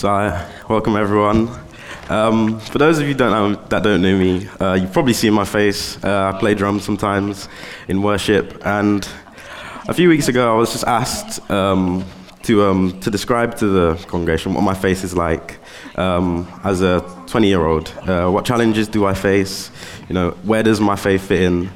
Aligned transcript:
So, 0.00 0.08
welcome 0.66 0.96
everyone. 0.96 1.50
Um, 2.08 2.58
for 2.58 2.78
those 2.78 2.98
of 3.00 3.06
you 3.06 3.12
don't 3.12 3.32
know, 3.32 3.62
that 3.68 3.82
don't 3.82 4.00
know 4.00 4.16
me, 4.16 4.48
uh, 4.58 4.72
you've 4.72 4.94
probably 4.94 5.12
seen 5.12 5.34
my 5.34 5.44
face. 5.44 6.02
Uh, 6.02 6.32
I 6.34 6.38
play 6.38 6.54
drums 6.54 6.84
sometimes 6.84 7.50
in 7.86 8.00
worship, 8.00 8.64
and 8.64 9.06
a 9.88 9.92
few 9.92 10.08
weeks 10.08 10.28
ago 10.28 10.54
I 10.54 10.56
was 10.56 10.72
just 10.72 10.84
asked 10.84 11.50
um, 11.50 12.02
to, 12.44 12.62
um, 12.62 12.98
to 13.00 13.10
describe 13.10 13.58
to 13.58 13.66
the 13.66 14.04
congregation 14.06 14.54
what 14.54 14.62
my 14.62 14.72
face 14.72 15.04
is 15.04 15.14
like 15.14 15.58
um, 15.96 16.50
as 16.64 16.80
a 16.80 17.02
20-year-old. 17.26 17.92
Uh, 18.08 18.30
what 18.30 18.46
challenges 18.46 18.88
do 18.88 19.04
I 19.04 19.12
face? 19.12 19.70
You 20.08 20.14
know, 20.14 20.30
where 20.44 20.62
does 20.62 20.80
my 20.80 20.96
faith 20.96 21.28
fit 21.28 21.42
in? 21.42 21.70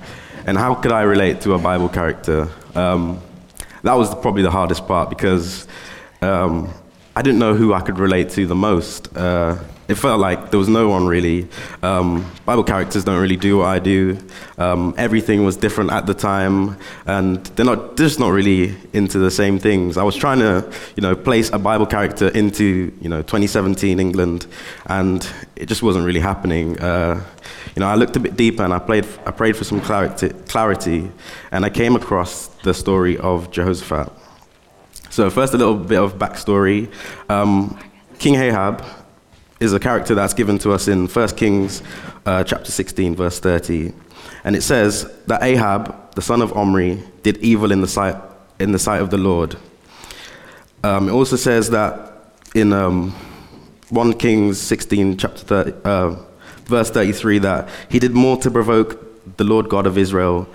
And 0.47 0.57
how 0.57 0.75
could 0.75 0.93
I 0.93 1.03
relate 1.03 1.43
to 1.43 1.53
a 1.53 1.59
Bible 1.59 1.91
character? 1.91 2.49
Um, 2.75 3.21
that 3.83 3.93
was 3.93 4.15
probably 4.15 4.43
the 4.43 4.51
hardest 4.51 4.87
part 4.87 5.11
because 5.11 5.69
um, 6.23 6.73
I 7.17 7.23
didn't 7.23 7.39
know 7.39 7.55
who 7.55 7.73
I 7.73 7.81
could 7.81 7.99
relate 7.99 8.31
to 8.31 8.47
the 8.47 8.57
most. 8.57 9.17
Uh, 9.17 9.57
it 9.87 9.95
felt 9.97 10.19
like 10.19 10.51
there 10.51 10.59
was 10.59 10.69
no 10.69 10.89
one 10.89 11.07
really. 11.07 11.47
Um, 11.83 12.29
Bible 12.45 12.65
characters 12.65 13.05
don't 13.05 13.21
really 13.21 13.37
do 13.37 13.59
what 13.59 13.67
I 13.67 13.79
do. 13.79 14.19
Um, 14.59 14.95
everything 14.97 15.45
was 15.45 15.57
different 15.57 15.93
at 15.93 16.07
the 16.07 16.15
time, 16.15 16.77
and 17.07 17.45
they're 17.55 17.67
not 17.67 17.97
they're 17.97 18.07
just 18.07 18.19
not 18.19 18.31
really 18.31 18.75
into 18.93 19.19
the 19.19 19.31
same 19.31 19.59
things. 19.59 19.97
I 19.97 20.03
was 20.03 20.17
trying 20.17 20.39
to, 20.41 20.69
you 20.97 21.03
know, 21.03 21.15
place 21.15 21.51
a 21.53 21.59
Bible 21.59 21.87
character 21.87 22.29
into, 22.29 22.93
you 23.01 23.09
know, 23.09 23.21
2017 23.23 24.01
England, 24.01 24.47
and 24.87 25.29
it 25.55 25.67
just 25.67 25.83
wasn't 25.83 26.07
really 26.07 26.21
happening. 26.21 26.81
Uh, 26.81 27.23
you 27.77 27.81
know, 27.81 27.87
I 27.87 27.95
looked 27.95 28.17
a 28.17 28.21
bit 28.21 28.37
deeper 28.37 28.65
and 28.65 28.73
I 28.73 28.79
played, 28.79 29.07
I 29.27 29.31
prayed 29.31 29.57
for 29.57 29.65
some 29.65 29.81
clarity, 29.81 30.31
clarity, 30.49 31.11
and 31.53 31.65
I 31.65 31.71
came 31.71 31.95
across 31.95 32.49
the 32.63 32.73
story 32.73 33.19
of 33.19 33.51
Jehoshaphat. 33.51 34.24
So 35.15 35.31
first, 35.31 35.55
a 35.55 35.57
little 35.57 35.77
bit 35.77 36.01
of 36.01 36.19
backstory. 36.19 36.93
Um, 37.31 37.79
King 38.19 38.35
Ahab 38.35 38.85
is 39.61 39.73
a 39.73 39.79
character 39.79 40.13
that's 40.17 40.35
given 40.35 40.59
to 40.59 40.73
us 40.73 40.89
in 40.89 41.07
1 41.07 41.29
Kings 41.37 41.85
uh, 42.27 42.43
chapter 42.43 42.73
16, 42.73 43.15
verse 43.15 43.39
30. 43.39 43.93
And 44.43 44.57
it 44.57 44.63
says 44.63 45.09
that 45.29 45.41
Ahab, 45.45 46.17
the 46.17 46.21
son 46.21 46.43
of 46.43 46.53
Omri, 46.57 47.01
did 47.23 47.37
evil 47.37 47.71
in 47.71 47.81
the 47.81 47.87
sight, 47.87 48.17
in 48.59 48.73
the 48.73 48.79
sight 48.81 49.01
of 49.01 49.11
the 49.11 49.17
Lord. 49.17 49.57
Um, 50.83 51.09
it 51.09 51.13
also 51.13 51.37
says 51.37 51.71
that 51.71 52.33
in 52.57 52.73
um, 52.73 53.13
1 53.91 54.15
Kings 54.15 54.59
16, 54.59 55.17
chapter 55.17 55.45
30, 55.45 55.73
uh, 55.85 56.17
verse 56.65 56.91
33, 56.91 57.39
that 57.39 57.69
he 57.89 58.01
did 58.01 58.15
more 58.15 58.37
to 58.39 58.51
provoke 58.51 59.37
the 59.37 59.45
Lord 59.45 59.69
God 59.69 59.87
of 59.87 59.97
Israel 59.97 60.49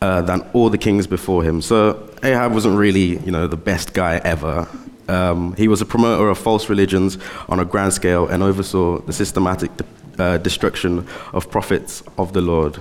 uh, 0.00 0.22
than 0.22 0.42
all 0.52 0.70
the 0.70 0.78
kings 0.78 1.06
before 1.06 1.42
him. 1.42 1.62
So 1.62 2.10
Ahab 2.22 2.52
wasn't 2.52 2.76
really, 2.76 3.18
you 3.18 3.30
know, 3.30 3.46
the 3.46 3.56
best 3.56 3.94
guy 3.94 4.18
ever. 4.18 4.68
Um, 5.08 5.54
he 5.56 5.68
was 5.68 5.80
a 5.80 5.86
promoter 5.86 6.28
of 6.28 6.38
false 6.38 6.68
religions 6.68 7.18
on 7.48 7.60
a 7.60 7.64
grand 7.64 7.92
scale 7.92 8.26
and 8.26 8.42
oversaw 8.42 9.00
the 9.00 9.12
systematic 9.12 9.70
uh, 10.18 10.38
destruction 10.38 11.06
of 11.32 11.50
prophets 11.50 12.02
of 12.18 12.32
the 12.32 12.40
Lord. 12.40 12.78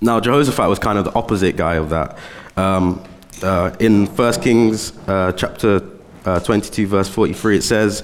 Now, 0.00 0.20
Jehoshaphat 0.20 0.68
was 0.68 0.78
kind 0.78 0.98
of 0.98 1.04
the 1.04 1.14
opposite 1.14 1.56
guy 1.56 1.74
of 1.74 1.90
that. 1.90 2.18
Um, 2.56 3.02
uh, 3.42 3.74
in 3.80 4.06
1 4.06 4.32
Kings 4.42 4.96
uh, 5.08 5.32
chapter 5.32 5.82
uh, 6.24 6.40
22, 6.40 6.86
verse 6.86 7.08
43, 7.08 7.58
it 7.58 7.62
says, 7.62 8.02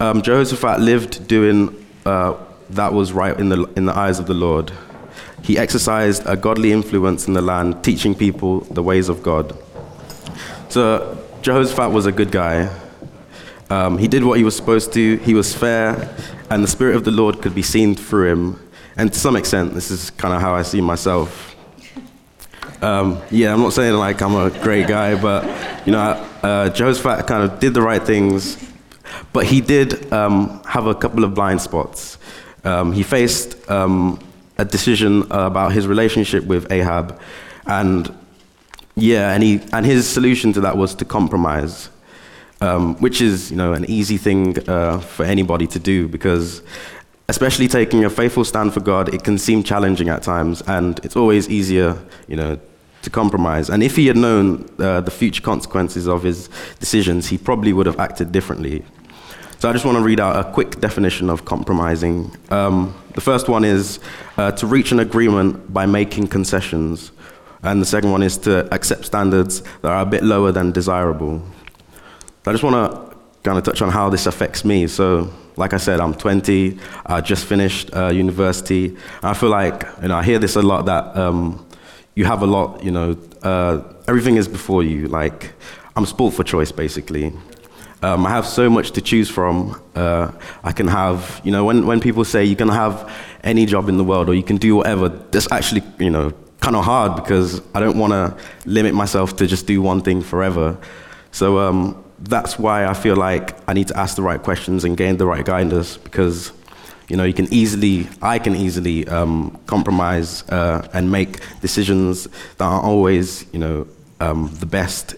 um, 0.00 0.22
Jehoshaphat 0.22 0.80
lived 0.80 1.26
doing 1.26 1.74
that 2.70 2.92
was 2.92 3.12
right 3.12 3.38
in 3.38 3.48
the, 3.48 3.64
in 3.76 3.86
the 3.86 3.96
eyes 3.96 4.18
of 4.18 4.26
the 4.26 4.34
Lord. 4.34 4.72
He 5.48 5.56
exercised 5.56 6.24
a 6.26 6.36
godly 6.36 6.72
influence 6.72 7.26
in 7.26 7.32
the 7.32 7.40
land, 7.40 7.82
teaching 7.82 8.14
people 8.14 8.60
the 8.60 8.82
ways 8.82 9.08
of 9.08 9.22
God. 9.22 9.56
So 10.68 11.16
Jehoshaphat 11.40 11.90
was 11.90 12.04
a 12.04 12.12
good 12.12 12.30
guy. 12.30 12.68
Um, 13.70 13.96
he 13.96 14.08
did 14.08 14.24
what 14.24 14.36
he 14.36 14.44
was 14.44 14.54
supposed 14.54 14.92
to. 14.92 15.16
He 15.16 15.32
was 15.32 15.54
fair, 15.54 16.14
and 16.50 16.62
the 16.62 16.68
Spirit 16.68 16.96
of 16.96 17.04
the 17.04 17.12
Lord 17.12 17.40
could 17.40 17.54
be 17.54 17.62
seen 17.62 17.94
through 17.94 18.30
him. 18.30 18.70
And 18.98 19.10
to 19.10 19.18
some 19.18 19.36
extent, 19.36 19.72
this 19.72 19.90
is 19.90 20.10
kind 20.10 20.34
of 20.34 20.42
how 20.42 20.54
I 20.54 20.60
see 20.60 20.82
myself. 20.82 21.56
Um, 22.82 23.18
yeah, 23.30 23.54
I'm 23.54 23.60
not 23.60 23.72
saying 23.72 23.94
like 23.94 24.20
I'm 24.20 24.34
a 24.34 24.50
great 24.62 24.86
guy, 24.86 25.18
but 25.18 25.46
you 25.86 25.92
know, 25.92 26.28
uh, 26.42 26.68
Jehoshaphat 26.68 27.26
kind 27.26 27.50
of 27.50 27.58
did 27.58 27.72
the 27.72 27.80
right 27.80 28.02
things, 28.02 28.62
but 29.32 29.46
he 29.46 29.62
did 29.62 30.12
um, 30.12 30.62
have 30.64 30.84
a 30.84 30.94
couple 30.94 31.24
of 31.24 31.32
blind 31.32 31.62
spots. 31.62 32.18
Um, 32.64 32.92
he 32.92 33.02
faced 33.02 33.70
um, 33.70 34.20
a 34.58 34.64
decision 34.64 35.22
about 35.30 35.72
his 35.72 35.86
relationship 35.86 36.44
with 36.44 36.70
Ahab, 36.70 37.20
and 37.66 38.12
yeah, 38.96 39.32
and, 39.32 39.42
he, 39.42 39.60
and 39.72 39.86
his 39.86 40.08
solution 40.08 40.52
to 40.54 40.60
that 40.62 40.76
was 40.76 40.94
to 40.96 41.04
compromise, 41.04 41.88
um, 42.60 42.96
which 42.96 43.20
is 43.20 43.50
you 43.50 43.56
know 43.56 43.72
an 43.72 43.84
easy 43.88 44.16
thing 44.16 44.58
uh, 44.68 44.98
for 44.98 45.24
anybody 45.24 45.66
to 45.68 45.78
do 45.78 46.08
because, 46.08 46.62
especially 47.28 47.68
taking 47.68 48.04
a 48.04 48.10
faithful 48.10 48.44
stand 48.44 48.74
for 48.74 48.80
God, 48.80 49.14
it 49.14 49.22
can 49.22 49.38
seem 49.38 49.62
challenging 49.62 50.08
at 50.08 50.22
times, 50.22 50.62
and 50.66 50.98
it's 51.04 51.16
always 51.16 51.48
easier 51.48 51.96
you 52.26 52.36
know 52.36 52.58
to 53.02 53.10
compromise. 53.10 53.70
And 53.70 53.82
if 53.82 53.94
he 53.94 54.08
had 54.08 54.16
known 54.16 54.68
uh, 54.80 55.00
the 55.00 55.10
future 55.10 55.42
consequences 55.42 56.08
of 56.08 56.24
his 56.24 56.50
decisions, 56.80 57.28
he 57.28 57.38
probably 57.38 57.72
would 57.72 57.86
have 57.86 58.00
acted 58.00 58.32
differently. 58.32 58.84
So 59.60 59.68
I 59.68 59.72
just 59.72 59.84
want 59.84 59.98
to 59.98 60.04
read 60.04 60.20
out 60.20 60.36
a 60.36 60.52
quick 60.52 60.80
definition 60.80 61.30
of 61.30 61.44
compromising. 61.44 62.36
Um, 62.50 62.94
the 63.18 63.24
first 63.24 63.48
one 63.48 63.64
is 63.64 63.98
uh, 64.36 64.52
to 64.52 64.64
reach 64.64 64.92
an 64.92 65.00
agreement 65.00 65.74
by 65.74 65.86
making 65.86 66.28
concessions. 66.28 67.10
And 67.64 67.82
the 67.82 67.84
second 67.84 68.12
one 68.12 68.22
is 68.22 68.38
to 68.46 68.72
accept 68.72 69.06
standards 69.06 69.60
that 69.82 69.90
are 69.90 70.02
a 70.02 70.06
bit 70.06 70.22
lower 70.22 70.52
than 70.52 70.70
desirable. 70.70 71.42
I 72.46 72.52
just 72.52 72.62
want 72.62 72.76
to 72.76 73.16
kind 73.42 73.58
of 73.58 73.64
touch 73.64 73.82
on 73.82 73.90
how 73.90 74.08
this 74.08 74.26
affects 74.26 74.64
me. 74.64 74.86
So, 74.86 75.32
like 75.56 75.72
I 75.72 75.78
said, 75.78 75.98
I'm 75.98 76.14
20, 76.14 76.78
I 77.06 77.20
just 77.20 77.44
finished 77.44 77.90
uh, 77.92 78.06
university. 78.06 78.96
I 79.20 79.34
feel 79.34 79.50
like, 79.50 79.82
you 80.00 80.06
know, 80.06 80.18
I 80.18 80.22
hear 80.22 80.38
this 80.38 80.54
a 80.54 80.62
lot 80.62 80.86
that 80.86 81.16
um, 81.16 81.66
you 82.14 82.24
have 82.24 82.42
a 82.42 82.46
lot, 82.46 82.84
you 82.84 82.92
know, 82.92 83.18
uh, 83.42 83.82
everything 84.06 84.36
is 84.36 84.46
before 84.46 84.84
you. 84.84 85.08
Like, 85.08 85.54
I'm 85.96 86.06
sport 86.06 86.34
for 86.34 86.44
choice, 86.44 86.70
basically. 86.70 87.32
Um, 88.00 88.26
I 88.26 88.30
have 88.30 88.46
so 88.46 88.70
much 88.70 88.92
to 88.92 89.00
choose 89.00 89.28
from. 89.28 89.80
Uh, 89.94 90.30
I 90.62 90.72
can 90.72 90.86
have, 90.86 91.40
you 91.42 91.50
know, 91.50 91.64
when, 91.64 91.86
when 91.86 92.00
people 92.00 92.24
say 92.24 92.44
you 92.44 92.54
can 92.54 92.68
have 92.68 93.12
any 93.42 93.66
job 93.66 93.88
in 93.88 93.96
the 93.96 94.04
world 94.04 94.28
or 94.28 94.34
you 94.34 94.42
can 94.42 94.56
do 94.56 94.76
whatever, 94.76 95.08
that's 95.08 95.50
actually, 95.50 95.82
you 95.98 96.10
know, 96.10 96.32
kind 96.60 96.76
of 96.76 96.84
hard 96.84 97.16
because 97.16 97.60
I 97.74 97.80
don't 97.80 97.98
want 97.98 98.12
to 98.12 98.36
limit 98.66 98.94
myself 98.94 99.36
to 99.36 99.46
just 99.46 99.66
do 99.66 99.82
one 99.82 100.00
thing 100.02 100.22
forever. 100.22 100.78
So 101.32 101.58
um, 101.58 102.04
that's 102.20 102.58
why 102.58 102.86
I 102.86 102.94
feel 102.94 103.16
like 103.16 103.56
I 103.68 103.72
need 103.72 103.88
to 103.88 103.96
ask 103.96 104.14
the 104.14 104.22
right 104.22 104.42
questions 104.42 104.84
and 104.84 104.96
gain 104.96 105.16
the 105.16 105.26
right 105.26 105.44
guidance 105.44 105.96
because, 105.96 106.52
you 107.08 107.16
know, 107.16 107.24
you 107.24 107.34
can 107.34 107.52
easily, 107.52 108.08
I 108.22 108.38
can 108.38 108.54
easily 108.54 109.08
um, 109.08 109.58
compromise 109.66 110.48
uh, 110.50 110.86
and 110.92 111.10
make 111.10 111.40
decisions 111.60 112.24
that 112.24 112.64
aren't 112.64 112.84
always, 112.84 113.44
you 113.52 113.58
know, 113.58 113.86
um, 114.20 114.50
the 114.54 114.66
best. 114.66 115.16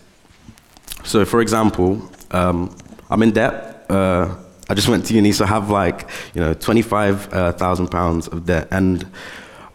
So, 1.04 1.24
for 1.24 1.40
example, 1.40 2.10
um, 2.30 2.76
I'm 3.08 3.22
in 3.22 3.32
debt. 3.32 3.86
Uh, 3.88 4.36
I 4.68 4.74
just 4.74 4.88
went 4.88 5.04
to 5.06 5.14
uni, 5.14 5.32
so 5.32 5.44
I 5.44 5.48
have 5.48 5.68
like, 5.68 6.08
you 6.32 6.40
know, 6.40 6.54
25,000 6.54 7.32
uh, 7.32 7.88
pounds 7.90 8.28
of 8.28 8.46
debt. 8.46 8.68
And 8.70 9.04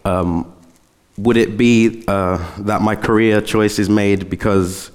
um, 0.05 0.53
would 1.17 1.37
it 1.37 1.57
be 1.57 2.03
uh, 2.07 2.37
that 2.59 2.81
my 2.81 2.95
career 2.95 3.41
choice 3.41 3.77
is 3.79 3.89
made 3.89 4.29
because 4.29 4.91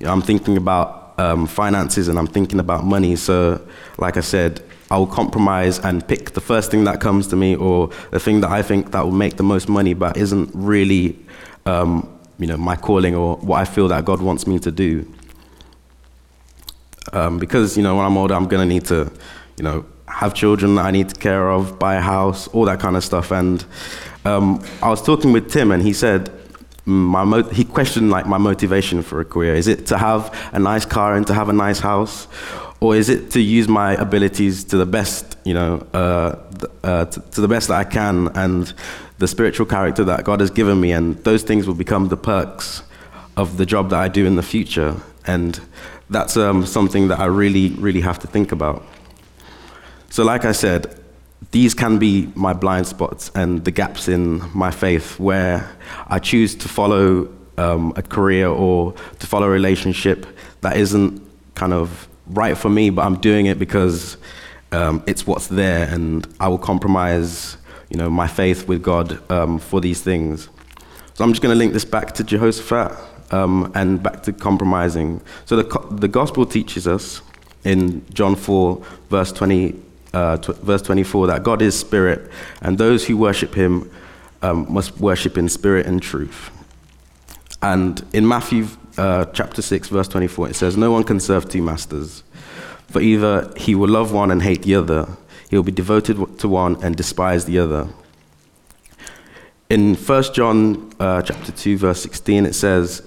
you 0.00 0.06
know, 0.06 0.12
I'm 0.12 0.22
thinking 0.22 0.56
about 0.56 1.14
um, 1.18 1.46
finances 1.46 2.08
and 2.08 2.18
I'm 2.18 2.26
thinking 2.26 2.58
about 2.58 2.84
money? 2.84 3.14
So, 3.14 3.64
like 3.98 4.16
I 4.16 4.20
said, 4.20 4.60
I'll 4.90 5.06
compromise 5.06 5.78
and 5.78 6.06
pick 6.06 6.32
the 6.32 6.40
first 6.40 6.70
thing 6.70 6.84
that 6.84 7.00
comes 7.00 7.28
to 7.28 7.36
me 7.36 7.56
or 7.56 7.90
the 8.10 8.20
thing 8.20 8.40
that 8.40 8.50
I 8.50 8.62
think 8.62 8.92
that 8.92 9.04
will 9.04 9.12
make 9.12 9.36
the 9.36 9.42
most 9.42 9.68
money, 9.68 9.94
but 9.94 10.16
isn't 10.16 10.50
really, 10.52 11.18
um, 11.66 12.08
you 12.38 12.46
know, 12.46 12.56
my 12.56 12.76
calling 12.76 13.14
or 13.14 13.36
what 13.36 13.60
I 13.60 13.64
feel 13.64 13.88
that 13.88 14.04
God 14.04 14.20
wants 14.20 14.46
me 14.46 14.58
to 14.58 14.70
do. 14.70 15.06
Um, 17.12 17.38
because 17.38 17.76
you 17.76 17.82
know 17.82 17.96
when 17.96 18.04
I'm 18.04 18.16
older, 18.16 18.34
I'm 18.34 18.48
gonna 18.48 18.66
need 18.66 18.86
to, 18.86 19.10
you 19.56 19.64
know, 19.64 19.84
have 20.06 20.34
children 20.34 20.76
that 20.76 20.86
I 20.86 20.90
need 20.90 21.08
to 21.08 21.14
care 21.14 21.50
of, 21.50 21.78
buy 21.78 21.96
a 21.96 22.00
house, 22.00 22.48
all 22.48 22.64
that 22.66 22.80
kind 22.80 22.96
of 22.96 23.04
stuff. 23.04 23.30
And 23.30 23.64
um, 24.24 24.64
I 24.82 24.88
was 24.88 25.02
talking 25.02 25.32
with 25.32 25.50
Tim, 25.50 25.70
and 25.70 25.82
he 25.82 25.92
said, 25.92 26.30
mm, 26.86 26.92
my 26.92 27.24
mo- 27.24 27.48
he 27.50 27.64
questioned 27.64 28.10
like 28.10 28.26
my 28.26 28.38
motivation 28.38 29.02
for 29.02 29.20
a 29.20 29.24
career. 29.24 29.54
Is 29.54 29.66
it 29.66 29.86
to 29.86 29.98
have 29.98 30.34
a 30.52 30.58
nice 30.58 30.84
car 30.84 31.14
and 31.14 31.26
to 31.26 31.34
have 31.34 31.48
a 31.48 31.52
nice 31.52 31.80
house, 31.80 32.28
or 32.80 32.96
is 32.96 33.08
it 33.08 33.30
to 33.32 33.40
use 33.40 33.68
my 33.68 33.94
abilities 33.94 34.64
to 34.64 34.76
the 34.76 34.86
best, 34.86 35.36
you 35.44 35.54
know, 35.54 35.86
uh, 35.92 36.36
uh, 36.82 37.04
to, 37.06 37.20
to 37.20 37.40
the 37.40 37.48
best 37.48 37.68
that 37.68 37.78
I 37.78 37.84
can, 37.84 38.28
and 38.34 38.72
the 39.18 39.28
spiritual 39.28 39.66
character 39.66 40.04
that 40.04 40.24
God 40.24 40.40
has 40.40 40.50
given 40.50 40.80
me, 40.80 40.92
and 40.92 41.16
those 41.24 41.42
things 41.42 41.66
will 41.66 41.74
become 41.74 42.08
the 42.08 42.16
perks 42.16 42.82
of 43.36 43.56
the 43.56 43.66
job 43.66 43.90
that 43.90 43.98
I 43.98 44.08
do 44.08 44.26
in 44.26 44.36
the 44.36 44.42
future. 44.42 44.96
And 45.26 45.60
that's 46.14 46.36
um, 46.36 46.64
something 46.64 47.08
that 47.08 47.18
I 47.18 47.26
really, 47.26 47.70
really 47.70 48.00
have 48.00 48.18
to 48.20 48.26
think 48.26 48.52
about. 48.52 48.84
So, 50.10 50.24
like 50.24 50.44
I 50.44 50.52
said, 50.52 51.00
these 51.50 51.74
can 51.74 51.98
be 51.98 52.30
my 52.34 52.52
blind 52.52 52.86
spots 52.86 53.30
and 53.34 53.64
the 53.64 53.70
gaps 53.70 54.08
in 54.08 54.42
my 54.54 54.70
faith 54.70 55.18
where 55.18 55.68
I 56.06 56.18
choose 56.18 56.54
to 56.56 56.68
follow 56.68 57.28
um, 57.58 57.92
a 57.96 58.02
career 58.02 58.48
or 58.48 58.92
to 59.18 59.26
follow 59.26 59.46
a 59.46 59.50
relationship 59.50 60.26
that 60.62 60.76
isn't 60.76 61.20
kind 61.54 61.72
of 61.72 62.08
right 62.26 62.56
for 62.56 62.68
me, 62.68 62.90
but 62.90 63.02
I'm 63.02 63.20
doing 63.20 63.46
it 63.46 63.58
because 63.58 64.16
um, 64.72 65.02
it's 65.06 65.26
what's 65.26 65.48
there, 65.48 65.88
and 65.88 66.26
I 66.40 66.48
will 66.48 66.58
compromise, 66.58 67.56
you 67.90 67.96
know, 67.96 68.10
my 68.10 68.26
faith 68.26 68.66
with 68.66 68.82
God 68.82 69.18
um, 69.30 69.58
for 69.58 69.80
these 69.80 70.00
things. 70.00 70.48
So 71.14 71.24
I'm 71.24 71.30
just 71.30 71.42
going 71.42 71.52
to 71.52 71.58
link 71.58 71.72
this 71.72 71.84
back 71.84 72.12
to 72.14 72.24
Jehoshaphat 72.24 73.13
um, 73.30 73.70
and 73.74 74.02
back 74.02 74.22
to 74.24 74.32
compromising. 74.32 75.20
So 75.44 75.56
the, 75.56 75.86
the 75.90 76.08
gospel 76.08 76.46
teaches 76.46 76.86
us 76.86 77.22
in 77.64 78.04
John 78.12 78.36
4, 78.36 78.84
verse 79.10 79.32
20, 79.32 79.80
uh, 80.12 80.36
tw- 80.36 80.56
verse 80.58 80.82
24, 80.82 81.28
that 81.28 81.42
God 81.42 81.62
is 81.62 81.78
spirit, 81.78 82.30
and 82.60 82.78
those 82.78 83.06
who 83.06 83.16
worship 83.16 83.54
Him 83.54 83.90
um, 84.42 84.72
must 84.72 84.98
worship 84.98 85.38
in 85.38 85.48
spirit 85.48 85.86
and 85.86 86.02
truth. 86.02 86.50
And 87.62 88.04
in 88.12 88.28
Matthew 88.28 88.68
uh, 88.98 89.24
chapter 89.26 89.62
6, 89.62 89.88
verse 89.88 90.08
24, 90.08 90.50
it 90.50 90.54
says, 90.54 90.76
No 90.76 90.92
one 90.92 91.04
can 91.04 91.18
serve 91.18 91.48
two 91.48 91.62
masters, 91.62 92.22
for 92.88 93.00
either 93.00 93.52
he 93.56 93.74
will 93.74 93.88
love 93.88 94.12
one 94.12 94.30
and 94.30 94.42
hate 94.42 94.62
the 94.62 94.74
other, 94.74 95.08
he 95.48 95.56
will 95.56 95.64
be 95.64 95.72
devoted 95.72 96.38
to 96.38 96.48
one 96.48 96.82
and 96.84 96.94
despise 96.94 97.46
the 97.46 97.58
other. 97.58 97.88
In 99.70 99.94
1 99.94 100.22
John 100.34 100.92
uh, 101.00 101.22
chapter 101.22 101.50
2, 101.50 101.78
verse 101.78 102.02
16, 102.02 102.44
it 102.44 102.54
says, 102.54 103.02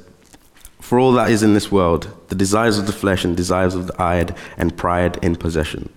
For 0.88 1.00
all 1.00 1.12
that 1.16 1.30
is 1.30 1.44
in 1.44 1.54
this 1.54 1.70
world, 1.70 2.10
the 2.30 2.36
desires 2.36 2.78
of 2.78 2.86
the 2.88 2.94
flesh 2.94 3.26
and 3.26 3.36
desires 3.36 3.76
of 3.76 3.88
the 3.88 4.02
eye 4.02 4.26
and 4.56 4.78
pride 4.78 5.20
in 5.22 5.36
possession, 5.36 5.90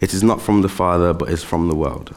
it 0.00 0.14
is 0.14 0.22
not 0.22 0.40
from 0.40 0.62
the 0.62 0.68
Father, 0.68 1.12
but 1.12 1.30
is 1.30 1.42
from 1.42 1.66
the 1.66 1.74
world. 1.74 2.14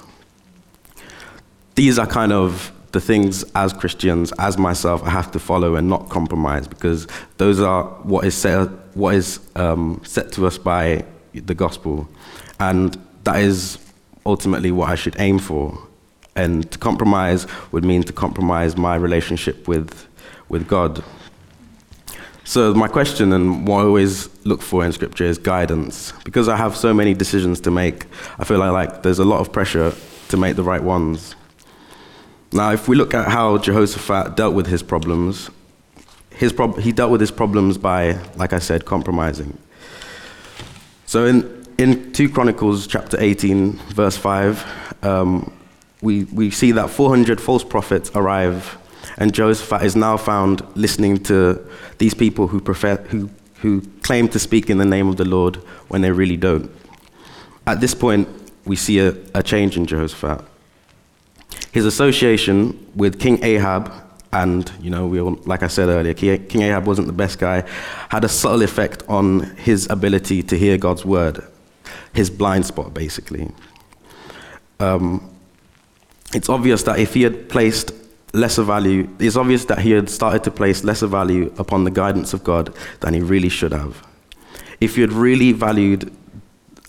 These 1.74 1.98
are 1.98 2.06
kind 2.06 2.32
of 2.32 2.72
the 2.92 3.02
things 3.02 3.44
as 3.56 3.74
Christians, 3.74 4.32
as 4.38 4.60
myself, 4.60 5.02
I 5.02 5.10
have 5.10 5.32
to 5.32 5.40
follow 5.40 5.76
and 5.76 5.90
not 5.90 6.10
compromise 6.10 6.68
because 6.68 7.08
those 7.38 7.60
are 7.60 7.86
what 8.04 8.26
is 8.26 8.36
set, 8.36 8.70
what 8.94 9.16
is, 9.16 9.40
um, 9.56 10.00
set 10.06 10.32
to 10.34 10.46
us 10.46 10.60
by 10.60 11.04
the 11.34 11.56
gospel. 11.56 12.08
And 12.60 12.96
that 13.24 13.38
is 13.40 13.80
ultimately 14.24 14.72
what 14.72 14.90
I 14.90 14.94
should 14.94 15.16
aim 15.18 15.40
for. 15.40 15.76
And 16.36 16.72
to 16.72 16.78
compromise 16.78 17.48
would 17.72 17.84
mean 17.84 18.04
to 18.04 18.14
compromise 18.14 18.78
my 18.78 18.94
relationship 18.98 19.68
with, 19.68 20.08
with 20.48 20.68
God. 20.68 21.04
So, 22.46 22.74
my 22.74 22.90
question 22.90 23.32
and 23.32 23.66
what 23.66 23.80
I 23.80 23.84
always 23.86 24.30
look 24.46 24.62
for 24.62 24.86
in 24.86 24.92
Scripture 24.92 25.24
is 25.24 25.38
guidance. 25.38 26.12
Because 26.26 26.50
I 26.50 26.58
have 26.58 26.76
so 26.76 26.94
many 26.94 27.14
decisions 27.14 27.62
to 27.62 27.72
make, 27.72 28.06
I 28.38 28.44
feel 28.44 28.60
like, 28.60 28.72
like 28.72 29.04
there's 29.04 29.20
a 29.20 29.26
lot 29.26 29.40
of 29.40 29.52
pressure 29.54 29.94
to 30.28 30.38
make 30.38 30.56
the 30.58 30.64
right 30.64 30.84
ones. 30.84 31.36
Now, 32.52 32.72
if 32.72 32.88
we 32.88 32.96
look 32.96 33.14
at 33.14 33.30
how 33.30 33.58
Jehoshaphat 33.58 34.36
dealt 34.36 34.54
with 34.54 34.68
his 34.68 34.84
problems, 34.84 35.50
his 36.36 36.52
prob- 36.52 36.80
he 36.80 36.92
dealt 36.92 37.12
with 37.12 37.22
his 37.22 37.32
problems 37.32 37.78
by, 37.78 38.20
like 38.36 38.54
I 38.54 38.60
said, 38.60 38.86
compromising. 38.86 39.58
So 41.06 41.26
in, 41.26 41.66
in 41.78 42.12
2 42.12 42.30
Chronicles 42.30 42.88
chapter 42.88 43.18
18, 43.20 43.74
verse 43.90 44.18
5, 44.18 45.04
um, 45.04 45.54
we, 46.02 46.26
we 46.26 46.52
see 46.52 46.72
that 46.74 46.90
400 46.90 47.40
false 47.40 47.64
prophets 47.64 48.12
arrive, 48.14 48.78
and 49.18 49.34
Jehoshaphat 49.34 49.84
is 49.84 49.96
now 49.96 50.18
found 50.18 50.66
listening 50.76 51.18
to 51.24 51.66
these 51.98 52.14
people 52.14 52.48
who, 52.48 52.60
prefer, 52.60 52.98
who, 52.98 53.30
who 53.56 53.82
claim 54.02 54.28
to 54.30 54.40
speak 54.40 54.70
in 54.70 54.78
the 54.78 54.86
name 54.86 55.08
of 55.08 55.18
the 55.18 55.26
Lord 55.26 55.58
when 55.88 56.02
they 56.02 56.12
really 56.12 56.38
don't. 56.38 56.72
At 57.66 57.80
this 57.80 57.94
point, 57.94 58.28
we 58.66 58.76
see 58.76 59.00
a, 59.00 59.16
a 59.34 59.44
change 59.44 59.78
in 59.78 59.86
Jehoshaphat. 59.86 60.44
His 61.72 61.86
association 61.86 62.92
with 62.96 63.20
King 63.20 63.44
Ahab, 63.44 63.92
and 64.32 64.72
you 64.82 64.90
know, 64.90 65.08
we 65.08 65.20
all, 65.20 65.40
like 65.46 65.64
I 65.64 65.68
said 65.68 65.90
earlier, 65.90 66.14
King 66.14 66.62
Ahab 66.62 66.86
wasn't 66.86 67.08
the 67.08 67.14
best 67.14 67.40
guy, 67.40 67.64
had 68.10 68.24
a 68.24 68.30
subtle 68.30 68.62
effect 68.62 69.04
on 69.08 69.42
his 69.58 69.88
ability 69.90 70.44
to 70.44 70.58
hear 70.58 70.78
God's 70.78 71.06
word, 71.06 71.44
his 72.14 72.30
blind 72.30 72.66
spot, 72.66 72.94
basically. 72.94 73.52
Um, 74.80 75.30
it's 76.34 76.50
obvious 76.50 76.84
that 76.84 77.00
if 77.00 77.14
he 77.14 77.22
had 77.24 77.48
placed 77.48 77.92
lesser 78.34 78.64
value, 78.64 79.08
it's 79.20 79.36
obvious 79.36 79.66
that 79.66 79.80
he 79.80 79.92
had 79.92 80.10
started 80.10 80.44
to 80.44 80.52
place 80.52 80.84
lesser 80.84 81.08
value 81.08 81.54
upon 81.58 81.84
the 81.84 81.92
guidance 81.92 82.34
of 82.34 82.44
God 82.44 82.74
than 83.00 83.14
he 83.14 83.22
really 83.22 83.50
should 83.50 83.72
have. 83.72 84.06
If 84.82 84.96
he 84.96 85.02
had 85.02 85.14
really 85.14 85.52
valued 85.52 86.12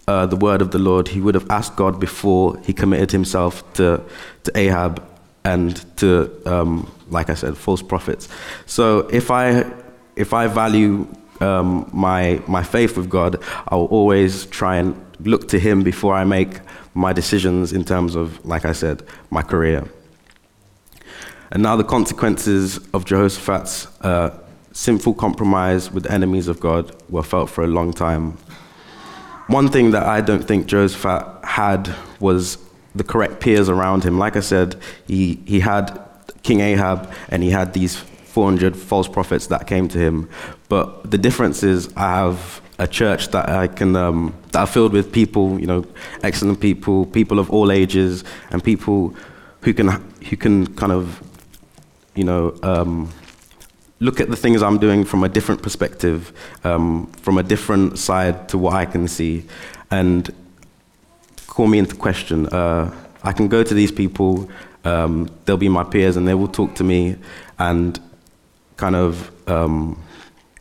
uh, 0.09 0.27
the 0.27 0.37
word 0.37 0.63
of 0.63 0.71
the 0.71 0.79
Lord, 0.79 1.09
he 1.09 1.21
would 1.21 1.35
have 1.35 1.49
asked 1.51 1.77
God 1.77 2.01
before 2.01 2.59
he 2.61 2.73
committed 2.73 3.11
himself 3.11 3.63
to, 3.75 4.03
to 4.45 4.59
Ahab 4.59 5.03
and 5.45 5.85
to, 5.99 6.31
um, 6.47 6.91
like 7.11 7.31
I 7.31 7.35
said, 7.35 7.57
false 7.57 7.83
prophets. 7.83 8.29
So 8.67 9.01
if 9.09 9.31
I, 9.31 9.71
if 10.17 10.33
I 10.33 10.47
value 10.47 11.07
um, 11.41 11.89
my, 11.93 12.43
my 12.47 12.63
faith 12.63 12.97
with 12.97 13.11
God, 13.11 13.43
I'll 13.69 13.87
always 13.87 14.47
try 14.47 14.77
and 14.77 14.95
look 15.21 15.49
to 15.49 15.59
Him 15.59 15.83
before 15.83 16.15
I 16.15 16.25
make 16.25 16.61
my 16.95 17.13
decisions 17.13 17.73
in 17.73 17.85
terms 17.85 18.15
of, 18.15 18.45
like 18.45 18.65
I 18.65 18.73
said, 18.73 19.03
my 19.31 19.43
career. 19.43 19.85
And 21.55 21.63
now 21.63 21.77
the 21.77 21.85
consequences 21.85 22.79
of 22.93 23.05
Jehoshaphat's 23.05 23.87
uh, 24.03 24.37
sinful 24.73 25.15
compromise 25.15 25.91
with 25.91 26.11
enemies 26.11 26.49
of 26.49 26.61
God 26.61 26.95
were 27.09 27.23
felt 27.23 27.49
for 27.49 27.65
a 27.65 27.69
long 27.69 27.93
time. 27.93 28.37
One 29.47 29.69
thing 29.69 29.93
that 29.93 30.03
I 30.03 30.21
don't 30.21 30.43
think 30.43 30.67
Jehoshaphat 30.67 31.45
had 31.45 31.95
was 32.19 32.59
the 32.95 33.05
correct 33.05 33.41
peers 33.41 33.69
around 33.69 34.05
him. 34.05 34.19
Like 34.19 34.37
I 34.37 34.41
said, 34.41 34.77
he, 35.07 35.41
he 35.47 35.61
had 35.61 36.01
King 36.43 36.61
Ahab 36.61 37.13
and 37.29 37.43
he 37.43 37.51
had 37.51 37.73
these 37.73 37.97
400 37.97 38.77
false 38.77 39.07
prophets 39.07 39.47
that 39.47 39.67
came 39.67 39.87
to 39.89 39.99
him. 39.99 40.29
But 40.69 41.11
the 41.11 41.19
difference 41.19 41.63
is 41.63 41.93
I 41.97 42.17
have 42.17 42.61
a 42.79 42.89
church 42.89 43.29
that 43.29 43.49
I 43.49 43.69
can 43.69 43.95
um, 43.95 44.35
that 44.51 44.61
are 44.61 44.67
filled 44.67 44.93
with 44.93 45.13
people, 45.13 45.61
you 45.61 45.67
know, 45.67 45.87
excellent 46.25 46.61
people, 46.61 47.07
people 47.07 47.39
of 47.39 47.49
all 47.51 47.71
ages, 47.71 48.25
and 48.51 48.63
people 48.63 49.15
who 49.61 49.73
can 49.73 49.89
who 50.29 50.37
can 50.37 50.67
kind 50.75 50.91
of, 50.91 51.23
you 52.15 52.25
know, 52.25 52.57
um, 52.63 53.11
look 54.01 54.21
at 54.21 54.29
the 54.31 54.37
things 54.37 54.63
I'm 54.63 54.79
doing 54.79 55.05
from 55.05 55.25
a 55.25 55.29
different 55.29 55.63
perspective, 55.63 56.33
um, 56.65 57.07
from 57.23 57.39
a 57.39 57.43
different 57.43 57.99
side 57.99 58.49
to 58.51 58.59
what 58.59 58.75
I 58.75 58.85
can 58.87 59.09
see, 59.09 59.45
and 59.91 60.33
call 61.47 61.67
me 61.67 61.79
into 61.79 61.97
question. 61.97 62.47
Uh, 62.47 62.95
I 63.23 63.33
can 63.33 63.49
go 63.49 63.63
to 63.63 63.75
these 63.75 63.93
people, 63.93 64.51
um, 64.85 65.31
they'll 65.45 65.57
be 65.57 65.69
my 65.69 65.85
peers, 65.85 66.17
and 66.17 66.27
they 66.29 66.35
will 66.35 66.49
talk 66.49 66.75
to 66.77 66.85
me, 66.85 67.17
and 67.59 67.99
kind 68.77 68.97
of, 68.97 69.31
um, 69.49 70.01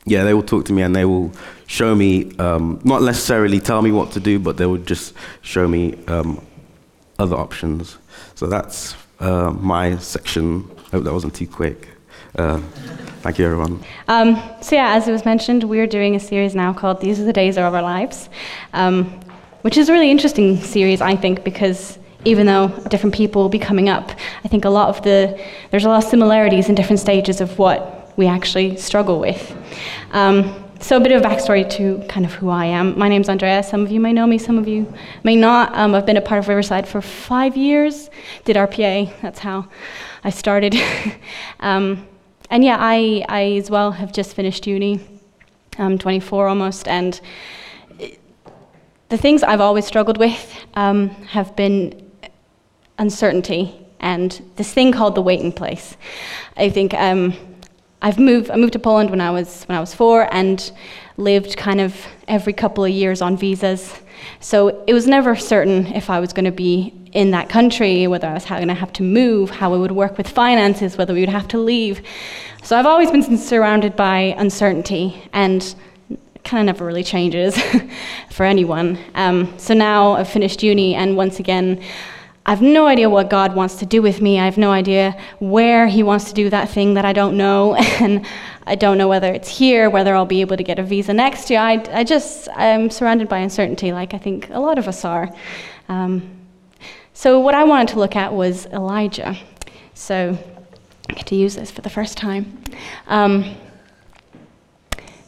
yeah, 0.05 0.23
they 0.23 0.33
will 0.33 0.43
talk 0.43 0.65
to 0.65 0.73
me 0.73 0.81
and 0.81 0.95
they 0.95 1.05
will 1.05 1.31
show 1.67 1.95
me, 1.95 2.35
um, 2.37 2.79
not 2.83 3.01
necessarily 3.01 3.59
tell 3.59 3.81
me 3.81 3.91
what 3.91 4.11
to 4.11 4.19
do, 4.19 4.39
but 4.39 4.57
they 4.57 4.65
will 4.65 4.77
just 4.77 5.13
show 5.41 5.67
me 5.67 5.97
um, 6.07 6.45
other 7.17 7.35
options. 7.35 7.97
So 8.35 8.47
that's 8.47 8.95
uh, 9.23 9.51
my 9.51 9.97
section. 9.97 10.69
I 10.87 10.97
hope 10.97 11.03
that 11.05 11.13
wasn't 11.13 11.33
too 11.33 11.47
quick. 11.47 11.89
Uh, 12.35 12.59
thank 13.21 13.39
you, 13.39 13.45
everyone. 13.45 13.79
Um, 14.07 14.41
so, 14.61 14.75
yeah, 14.75 14.95
as 14.95 15.07
it 15.07 15.11
was 15.11 15.23
mentioned, 15.23 15.63
we're 15.63 15.87
doing 15.87 16.15
a 16.15 16.19
series 16.19 16.55
now 16.55 16.73
called 16.73 16.99
These 16.99 17.19
Are 17.19 17.23
the 17.23 17.33
Days 17.33 17.57
of 17.57 17.73
Our 17.73 17.81
Lives, 17.81 18.29
um, 18.73 19.05
which 19.61 19.77
is 19.77 19.87
a 19.87 19.93
really 19.93 20.11
interesting 20.11 20.59
series, 20.61 20.99
I 21.01 21.15
think, 21.15 21.43
because 21.43 21.97
even 22.25 22.45
though 22.45 22.67
different 22.89 23.15
people 23.15 23.41
will 23.41 23.49
be 23.49 23.59
coming 23.59 23.89
up, 23.89 24.11
I 24.43 24.47
think 24.47 24.65
a 24.65 24.69
lot 24.69 24.89
of 24.89 25.03
the, 25.03 25.39
there's 25.71 25.85
a 25.85 25.89
lot 25.89 26.03
of 26.03 26.09
similarities 26.09 26.69
in 26.69 26.75
different 26.75 26.99
stages 26.99 27.39
of 27.39 27.57
what 27.57 28.13
we 28.17 28.27
actually 28.27 28.77
struggle 28.77 29.19
with. 29.19 29.55
Um, 30.11 30.62
so, 30.83 30.97
a 30.97 30.99
bit 30.99 31.13
of 31.13 31.21
backstory 31.21 31.69
to 31.77 32.03
kind 32.09 32.25
of 32.25 32.33
who 32.33 32.49
I 32.49 32.65
am. 32.65 32.99
My 32.99 33.07
name's 33.07 33.29
Andrea. 33.29 33.63
Some 33.63 33.83
of 33.83 33.91
you 33.91 34.01
may 34.01 34.11
know 34.11 34.27
me, 34.27 34.37
some 34.37 34.57
of 34.57 34.67
you 34.67 34.93
may 35.23 35.33
not. 35.33 35.73
Um, 35.73 35.95
I've 35.95 36.05
been 36.05 36.17
a 36.17 36.21
part 36.21 36.39
of 36.39 36.49
Riverside 36.49 36.85
for 36.85 37.01
five 37.01 37.55
years, 37.55 38.09
did 38.43 38.57
RPA, 38.57 39.13
that's 39.21 39.39
how 39.39 39.69
I 40.25 40.29
started. 40.29 40.75
um, 41.61 42.05
and 42.49 42.65
yeah, 42.65 42.75
I, 42.77 43.25
I 43.29 43.43
as 43.53 43.71
well 43.71 43.91
have 43.93 44.11
just 44.11 44.35
finished 44.35 44.67
uni. 44.67 44.99
I'm 45.77 45.97
24 45.97 46.49
almost, 46.49 46.89
and 46.89 47.19
the 49.07 49.17
things 49.17 49.41
I've 49.41 49.61
always 49.61 49.85
struggled 49.85 50.17
with 50.17 50.53
um, 50.73 51.09
have 51.09 51.55
been 51.55 52.11
uncertainty 52.97 53.73
and 54.01 54.43
this 54.57 54.73
thing 54.73 54.91
called 54.91 55.15
the 55.15 55.21
waiting 55.21 55.53
place. 55.53 55.95
I 56.57 56.69
think 56.69 56.93
um, 56.93 57.33
I've 58.03 58.19
moved. 58.19 58.51
I 58.51 58.57
moved 58.57 58.73
to 58.73 58.79
Poland 58.79 59.09
when 59.09 59.21
I 59.21 59.31
was 59.31 59.63
when 59.63 59.77
I 59.77 59.79
was 59.79 59.95
four 59.95 60.27
and 60.33 60.71
lived 61.15 61.55
kind 61.55 61.79
of 61.79 61.95
every 62.27 62.51
couple 62.51 62.83
of 62.83 62.91
years 62.91 63.21
on 63.21 63.37
visas. 63.37 63.95
So 64.41 64.83
it 64.87 64.93
was 64.93 65.07
never 65.07 65.35
certain 65.37 65.87
if 65.87 66.09
I 66.09 66.19
was 66.19 66.33
going 66.33 66.45
to 66.45 66.51
be 66.51 66.93
in 67.13 67.31
that 67.31 67.47
country, 67.47 68.07
whether 68.07 68.27
I 68.27 68.33
was 68.33 68.45
going 68.45 68.67
to 68.67 68.73
have 68.73 68.91
to 68.93 69.03
move, 69.03 69.49
how 69.51 69.73
it 69.73 69.79
would 69.79 69.93
work 69.93 70.17
with 70.17 70.27
finances, 70.27 70.97
whether 70.97 71.13
we 71.13 71.21
would 71.21 71.29
have 71.29 71.47
to 71.49 71.57
leave. 71.57 72.01
So 72.61 72.77
I've 72.77 72.85
always 72.85 73.09
been 73.09 73.37
surrounded 73.37 73.95
by 73.95 74.35
uncertainty, 74.37 75.29
and 75.31 75.75
kind 76.43 76.61
of 76.61 76.75
never 76.75 76.85
really 76.85 77.03
changes 77.03 77.57
for 78.29 78.45
anyone. 78.45 78.97
Um, 79.15 79.53
so 79.57 79.73
now 79.73 80.13
I've 80.13 80.29
finished 80.29 80.61
uni, 80.61 80.95
and 80.95 81.15
once 81.15 81.39
again, 81.39 81.81
I 82.45 82.49
have 82.49 82.61
no 82.61 82.87
idea 82.87 83.09
what 83.09 83.29
God 83.29 83.55
wants 83.55 83.75
to 83.75 83.85
do 83.85 84.01
with 84.01 84.21
me. 84.21 84.37
I 84.37 84.45
have 84.45 84.57
no 84.57 84.71
idea 84.71 85.17
where 85.39 85.87
He 85.87 86.03
wants 86.03 86.25
to 86.25 86.33
do 86.33 86.49
that 86.49 86.69
thing 86.69 86.95
that 86.95 87.05
I 87.05 87.13
don't 87.13 87.37
know. 87.37 87.75
And 88.01 88.25
I 88.65 88.75
don't 88.75 88.97
know 88.97 89.07
whether 89.07 89.31
it's 89.31 89.47
here, 89.47 89.89
whether 89.89 90.15
I'll 90.15 90.25
be 90.25 90.41
able 90.41 90.57
to 90.57 90.63
get 90.63 90.79
a 90.79 90.83
visa 90.83 91.13
next 91.13 91.49
year. 91.49 91.59
I, 91.59 91.83
I 91.91 92.03
just, 92.03 92.47
I'm 92.55 92.89
surrounded 92.89 93.27
by 93.29 93.39
uncertainty, 93.39 93.91
like 93.91 94.13
I 94.13 94.17
think 94.17 94.49
a 94.49 94.59
lot 94.59 94.77
of 94.77 94.87
us 94.87 95.05
are. 95.05 95.29
Um, 95.89 96.29
so, 97.13 97.39
what 97.39 97.55
I 97.55 97.63
wanted 97.63 97.89
to 97.89 97.99
look 97.99 98.15
at 98.15 98.33
was 98.33 98.65
Elijah. 98.67 99.37
So, 99.93 100.37
I 101.09 101.13
get 101.13 101.27
to 101.27 101.35
use 101.35 101.55
this 101.55 101.71
for 101.71 101.81
the 101.81 101.89
first 101.89 102.17
time. 102.17 102.61
Um, 103.07 103.55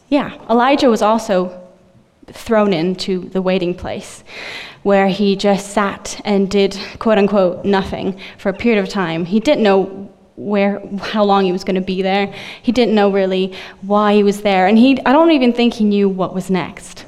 yeah, 0.08 0.38
Elijah 0.50 0.88
was 0.88 1.02
also 1.02 1.62
thrown 2.26 2.72
into 2.72 3.28
the 3.28 3.40
waiting 3.40 3.74
place 3.74 4.24
where 4.86 5.08
he 5.08 5.34
just 5.34 5.72
sat 5.72 6.20
and 6.24 6.48
did 6.48 6.78
quote 7.00 7.18
unquote 7.18 7.64
nothing 7.64 8.16
for 8.38 8.50
a 8.50 8.54
period 8.54 8.80
of 8.80 8.88
time. 8.88 9.24
He 9.24 9.40
didn't 9.40 9.64
know 9.64 10.08
where 10.36 10.80
how 11.00 11.24
long 11.24 11.44
he 11.44 11.50
was 11.50 11.64
going 11.64 11.74
to 11.74 11.80
be 11.94 12.02
there. 12.02 12.32
He 12.62 12.70
didn't 12.70 12.94
know 12.94 13.10
really 13.10 13.52
why 13.80 14.14
he 14.14 14.22
was 14.22 14.42
there, 14.42 14.68
and 14.68 14.78
he 14.78 14.96
I 15.04 15.10
don't 15.10 15.32
even 15.32 15.52
think 15.52 15.74
he 15.74 15.82
knew 15.82 16.08
what 16.08 16.32
was 16.32 16.50
next. 16.50 17.04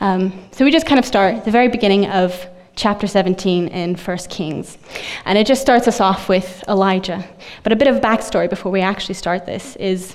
Um, 0.00 0.38
so 0.50 0.66
we 0.66 0.70
just 0.70 0.84
kind 0.84 0.98
of 0.98 1.06
start 1.06 1.36
at 1.36 1.46
the 1.46 1.50
very 1.50 1.68
beginning 1.68 2.04
of 2.10 2.46
chapter 2.76 3.06
17 3.06 3.68
in 3.68 3.94
1 3.94 4.18
Kings. 4.28 4.76
And 5.24 5.38
it 5.38 5.46
just 5.46 5.62
starts 5.62 5.88
us 5.88 6.00
off 6.00 6.28
with 6.28 6.62
Elijah. 6.68 7.24
But 7.62 7.72
a 7.72 7.76
bit 7.76 7.88
of 7.88 8.02
backstory 8.02 8.50
before 8.50 8.70
we 8.70 8.82
actually 8.82 9.14
start 9.14 9.46
this 9.46 9.76
is 9.76 10.14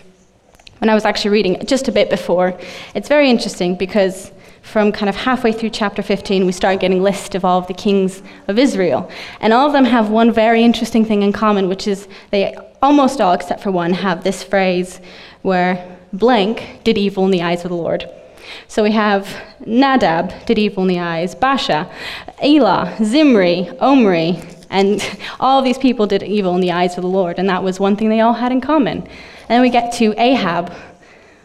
when 0.78 0.90
I 0.90 0.94
was 0.94 1.06
actually 1.06 1.32
reading 1.32 1.66
just 1.66 1.88
a 1.88 1.92
bit 1.92 2.12
before, 2.12 2.56
it's 2.94 3.10
very 3.10 3.32
interesting 3.32 3.76
because 3.76 4.32
from 4.62 4.92
kind 4.92 5.10
of 5.10 5.16
halfway 5.16 5.52
through 5.52 5.70
chapter 5.72 6.02
15, 6.02 6.46
we 6.46 6.52
start 6.52 6.80
getting 6.80 7.02
lists 7.02 7.36
of 7.36 7.44
all 7.44 7.60
of 7.60 7.68
the 7.68 7.74
kings 7.74 8.22
of 8.48 8.60
Israel. 8.60 9.10
And 9.40 9.54
all 9.54 9.68
of 9.68 9.74
them 9.74 9.86
have 9.86 10.10
one 10.10 10.32
very 10.32 10.64
interesting 10.64 11.06
thing 11.06 11.24
in 11.24 11.34
common, 11.34 11.68
which 11.68 11.88
is 11.88 12.08
they 12.32 12.56
almost 12.82 13.20
all, 13.22 13.34
except 13.34 13.62
for 13.62 13.72
one, 13.72 13.94
have 13.94 14.24
this 14.24 14.44
phrase 14.44 15.00
where 15.42 15.98
blank 16.14 16.82
did 16.84 16.98
evil 16.98 17.26
in 17.26 17.32
the 17.32 17.42
eyes 17.42 17.64
of 17.64 17.70
the 17.70 17.76
Lord. 17.76 18.10
So 18.68 18.84
we 18.84 18.92
have 18.92 19.28
Nadab 19.66 20.46
did 20.46 20.58
evil 20.58 20.84
in 20.84 20.90
the 20.90 21.00
eyes, 21.00 21.36
Baasha, 21.36 21.92
Elah, 22.42 22.96
Zimri, 23.04 23.70
Omri, 23.80 24.40
and 24.70 25.02
all 25.40 25.62
these 25.62 25.78
people 25.78 26.08
did 26.08 26.24
evil 26.24 26.56
in 26.56 26.62
the 26.62 26.72
eyes 26.72 26.98
of 26.98 27.04
the 27.04 27.10
Lord, 27.10 27.40
and 27.40 27.50
that 27.50 27.64
was 27.64 27.80
one 27.80 27.96
thing 27.96 28.10
they 28.10 28.22
all 28.22 28.34
had 28.34 28.52
in 28.52 28.62
common. 28.62 29.00
And 29.00 29.10
then 29.48 29.62
we 29.62 29.70
get 29.70 29.94
to 29.94 30.14
Ahab, 30.20 30.72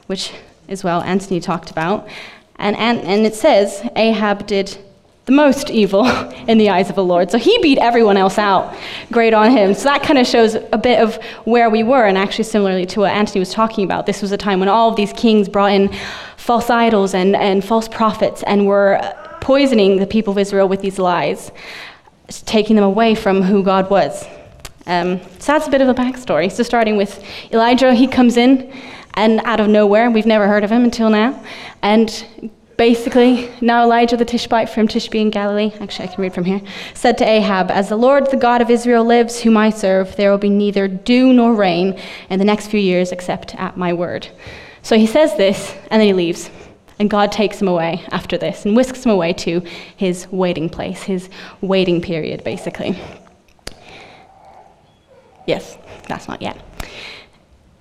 which 0.06 0.32
is 0.68 0.84
well 0.84 1.02
Anthony 1.02 1.40
talked 1.40 1.70
about, 1.70 2.08
and, 2.56 2.76
and, 2.76 3.00
and 3.00 3.26
it 3.26 3.34
says 3.34 3.86
Ahab 3.96 4.46
did 4.46 4.78
the 5.26 5.32
most 5.32 5.70
evil 5.70 6.06
in 6.48 6.58
the 6.58 6.70
eyes 6.70 6.90
of 6.90 6.96
the 6.96 7.04
Lord. 7.04 7.30
So 7.30 7.38
he 7.38 7.58
beat 7.58 7.78
everyone 7.78 8.16
else 8.16 8.38
out. 8.38 8.76
Great 9.10 9.34
on 9.34 9.50
him. 9.50 9.74
So 9.74 9.84
that 9.84 10.02
kind 10.02 10.18
of 10.18 10.26
shows 10.26 10.54
a 10.54 10.78
bit 10.78 11.00
of 11.00 11.16
where 11.44 11.70
we 11.70 11.82
were, 11.82 12.04
and 12.04 12.18
actually, 12.18 12.44
similarly 12.44 12.86
to 12.86 13.00
what 13.00 13.12
Anthony 13.12 13.40
was 13.40 13.52
talking 13.52 13.84
about, 13.84 14.06
this 14.06 14.22
was 14.22 14.32
a 14.32 14.36
time 14.36 14.60
when 14.60 14.68
all 14.68 14.90
of 14.90 14.96
these 14.96 15.12
kings 15.12 15.48
brought 15.48 15.72
in 15.72 15.90
false 16.36 16.68
idols 16.68 17.14
and, 17.14 17.34
and 17.34 17.64
false 17.64 17.88
prophets 17.88 18.42
and 18.46 18.66
were 18.66 19.00
poisoning 19.40 19.98
the 19.98 20.06
people 20.06 20.32
of 20.32 20.38
Israel 20.38 20.68
with 20.68 20.82
these 20.82 20.98
lies, 20.98 21.50
taking 22.46 22.76
them 22.76 22.84
away 22.84 23.14
from 23.14 23.42
who 23.42 23.62
God 23.62 23.88
was. 23.90 24.26
Um, 24.86 25.20
so 25.38 25.52
that's 25.52 25.66
a 25.66 25.70
bit 25.70 25.80
of 25.80 25.88
a 25.88 25.94
backstory. 25.94 26.52
So, 26.52 26.62
starting 26.62 26.98
with 26.98 27.24
Elijah, 27.50 27.94
he 27.94 28.06
comes 28.06 28.36
in 28.36 28.70
and 29.14 29.40
out 29.44 29.60
of 29.60 29.68
nowhere, 29.68 30.10
we've 30.10 30.26
never 30.26 30.46
heard 30.46 30.64
of 30.64 30.70
him 30.70 30.84
until 30.84 31.10
now. 31.10 31.42
And 31.82 32.50
basically, 32.76 33.50
now 33.60 33.84
Elijah 33.84 34.16
the 34.16 34.24
Tishbite 34.24 34.68
from 34.68 34.88
Tishbe 34.88 35.20
in 35.20 35.30
Gilead, 35.30 35.74
actually, 35.80 36.08
I 36.08 36.12
can 36.12 36.22
read 36.22 36.34
from 36.34 36.44
here, 36.44 36.60
said 36.94 37.18
to 37.18 37.24
Ahab, 37.24 37.70
As 37.70 37.88
the 37.88 37.96
Lord, 37.96 38.30
the 38.30 38.36
God 38.36 38.60
of 38.60 38.70
Israel, 38.70 39.04
lives, 39.04 39.40
whom 39.40 39.56
I 39.56 39.70
serve, 39.70 40.16
there 40.16 40.30
will 40.30 40.38
be 40.38 40.50
neither 40.50 40.88
dew 40.88 41.32
nor 41.32 41.54
rain 41.54 41.98
in 42.30 42.38
the 42.38 42.44
next 42.44 42.68
few 42.68 42.80
years 42.80 43.12
except 43.12 43.54
at 43.54 43.76
my 43.76 43.92
word. 43.92 44.28
So 44.82 44.98
he 44.98 45.06
says 45.06 45.36
this, 45.36 45.72
and 45.90 46.00
then 46.00 46.06
he 46.08 46.12
leaves. 46.12 46.50
And 46.98 47.10
God 47.10 47.32
takes 47.32 47.60
him 47.60 47.68
away 47.68 48.04
after 48.10 48.38
this 48.38 48.64
and 48.64 48.76
whisks 48.76 49.04
him 49.04 49.10
away 49.10 49.32
to 49.32 49.62
his 49.96 50.28
waiting 50.30 50.68
place, 50.68 51.02
his 51.02 51.28
waiting 51.60 52.00
period, 52.00 52.44
basically. 52.44 52.96
Yes, 55.46 55.76
that's 56.08 56.28
not 56.28 56.40
yet. 56.40 56.56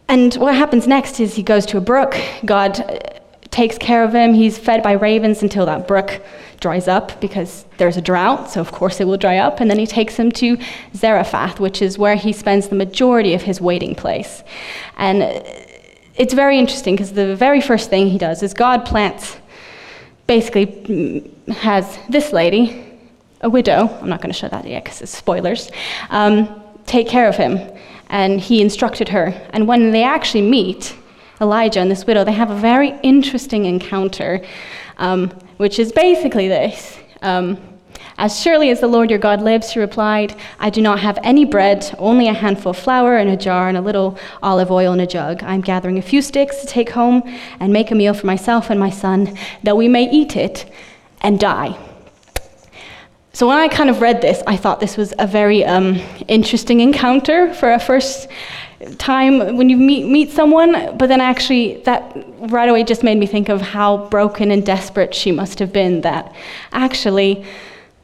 And 0.07 0.33
what 0.35 0.55
happens 0.55 0.87
next 0.87 1.19
is 1.19 1.35
he 1.35 1.43
goes 1.43 1.65
to 1.67 1.77
a 1.77 1.81
brook. 1.81 2.15
God 2.45 2.79
uh, 2.79 2.99
takes 3.51 3.77
care 3.77 4.03
of 4.03 4.13
him. 4.13 4.33
He's 4.33 4.57
fed 4.57 4.83
by 4.83 4.93
ravens 4.93 5.41
until 5.41 5.65
that 5.65 5.87
brook 5.87 6.21
dries 6.59 6.87
up 6.87 7.19
because 7.19 7.65
there's 7.77 7.97
a 7.97 8.01
drought, 8.01 8.49
so 8.49 8.61
of 8.61 8.71
course 8.71 8.99
it 9.01 9.05
will 9.05 9.17
dry 9.17 9.37
up. 9.37 9.59
And 9.59 9.69
then 9.69 9.77
he 9.77 9.85
takes 9.85 10.15
him 10.15 10.31
to 10.33 10.57
Zarephath, 10.95 11.59
which 11.59 11.81
is 11.81 11.97
where 11.97 12.15
he 12.15 12.33
spends 12.33 12.69
the 12.69 12.75
majority 12.75 13.33
of 13.33 13.41
his 13.41 13.59
waiting 13.61 13.95
place. 13.95 14.43
And 14.97 15.23
uh, 15.23 15.41
it's 16.15 16.33
very 16.33 16.57
interesting 16.57 16.95
because 16.95 17.13
the 17.13 17.35
very 17.35 17.61
first 17.61 17.89
thing 17.89 18.07
he 18.09 18.17
does 18.17 18.43
is 18.43 18.53
God 18.53 18.85
plants, 18.85 19.37
basically, 20.27 20.67
mm, 20.67 21.47
has 21.49 21.97
this 22.09 22.31
lady, 22.31 22.85
a 23.41 23.49
widow, 23.49 23.89
I'm 24.01 24.09
not 24.09 24.21
going 24.21 24.31
to 24.31 24.39
show 24.39 24.47
that 24.47 24.65
yet 24.65 24.83
because 24.83 25.01
it's 25.01 25.17
spoilers, 25.17 25.69
um, 26.09 26.61
take 26.85 27.07
care 27.07 27.27
of 27.27 27.35
him 27.35 27.59
and 28.07 28.39
he 28.39 28.61
instructed 28.61 29.09
her. 29.09 29.27
And 29.51 29.67
when 29.67 29.91
they 29.91 30.03
actually 30.03 30.43
meet, 30.49 30.95
Elijah 31.41 31.79
and 31.79 31.91
this 31.91 32.05
widow, 32.05 32.23
they 32.23 32.31
have 32.31 32.51
a 32.51 32.55
very 32.55 32.97
interesting 33.03 33.65
encounter, 33.65 34.45
um, 34.97 35.29
which 35.57 35.79
is 35.79 35.91
basically 35.91 36.47
this. 36.47 36.97
Um, 37.21 37.57
as 38.17 38.39
surely 38.39 38.69
as 38.69 38.79
the 38.79 38.87
Lord 38.87 39.09
your 39.09 39.19
God 39.19 39.41
lives, 39.41 39.71
she 39.71 39.79
replied, 39.79 40.35
I 40.59 40.69
do 40.69 40.81
not 40.81 40.99
have 40.99 41.17
any 41.23 41.45
bread, 41.45 41.95
only 41.97 42.27
a 42.27 42.33
handful 42.33 42.69
of 42.69 42.77
flour 42.77 43.17
in 43.17 43.27
a 43.27 43.37
jar 43.37 43.67
and 43.67 43.77
a 43.77 43.81
little 43.81 44.19
olive 44.43 44.71
oil 44.71 44.93
in 44.93 44.99
a 44.99 45.07
jug. 45.07 45.41
I'm 45.43 45.61
gathering 45.61 45.97
a 45.97 46.01
few 46.01 46.21
sticks 46.21 46.61
to 46.61 46.67
take 46.67 46.89
home 46.89 47.23
and 47.59 47.73
make 47.73 47.89
a 47.89 47.95
meal 47.95 48.13
for 48.13 48.27
myself 48.27 48.69
and 48.69 48.79
my 48.79 48.91
son, 48.91 49.35
that 49.63 49.75
we 49.75 49.87
may 49.87 50.09
eat 50.09 50.35
it 50.35 50.71
and 51.21 51.39
die. 51.39 51.77
So 53.35 53.47
when 53.47 53.57
I 53.57 53.67
kind 53.67 53.89
of 53.89 53.99
read 53.99 54.21
this, 54.21 54.43
I 54.45 54.55
thought 54.55 54.79
this 54.79 54.95
was 54.95 55.11
a 55.17 55.25
very 55.25 55.65
um, 55.65 55.99
interesting 56.27 56.81
encounter 56.81 57.51
for 57.55 57.73
a 57.73 57.79
first 57.79 58.27
time 58.99 59.57
when 59.57 59.69
you 59.69 59.77
meet 59.77 60.05
meet 60.05 60.29
someone. 60.29 60.95
But 60.97 61.07
then 61.07 61.19
actually, 61.19 61.81
that 61.85 62.15
right 62.37 62.69
away 62.69 62.83
just 62.83 63.01
made 63.01 63.17
me 63.17 63.25
think 63.25 63.49
of 63.49 63.59
how 63.59 64.07
broken 64.09 64.51
and 64.51 64.63
desperate 64.63 65.15
she 65.15 65.31
must 65.31 65.57
have 65.57 65.73
been. 65.73 66.01
That 66.01 66.31
actually, 66.73 67.43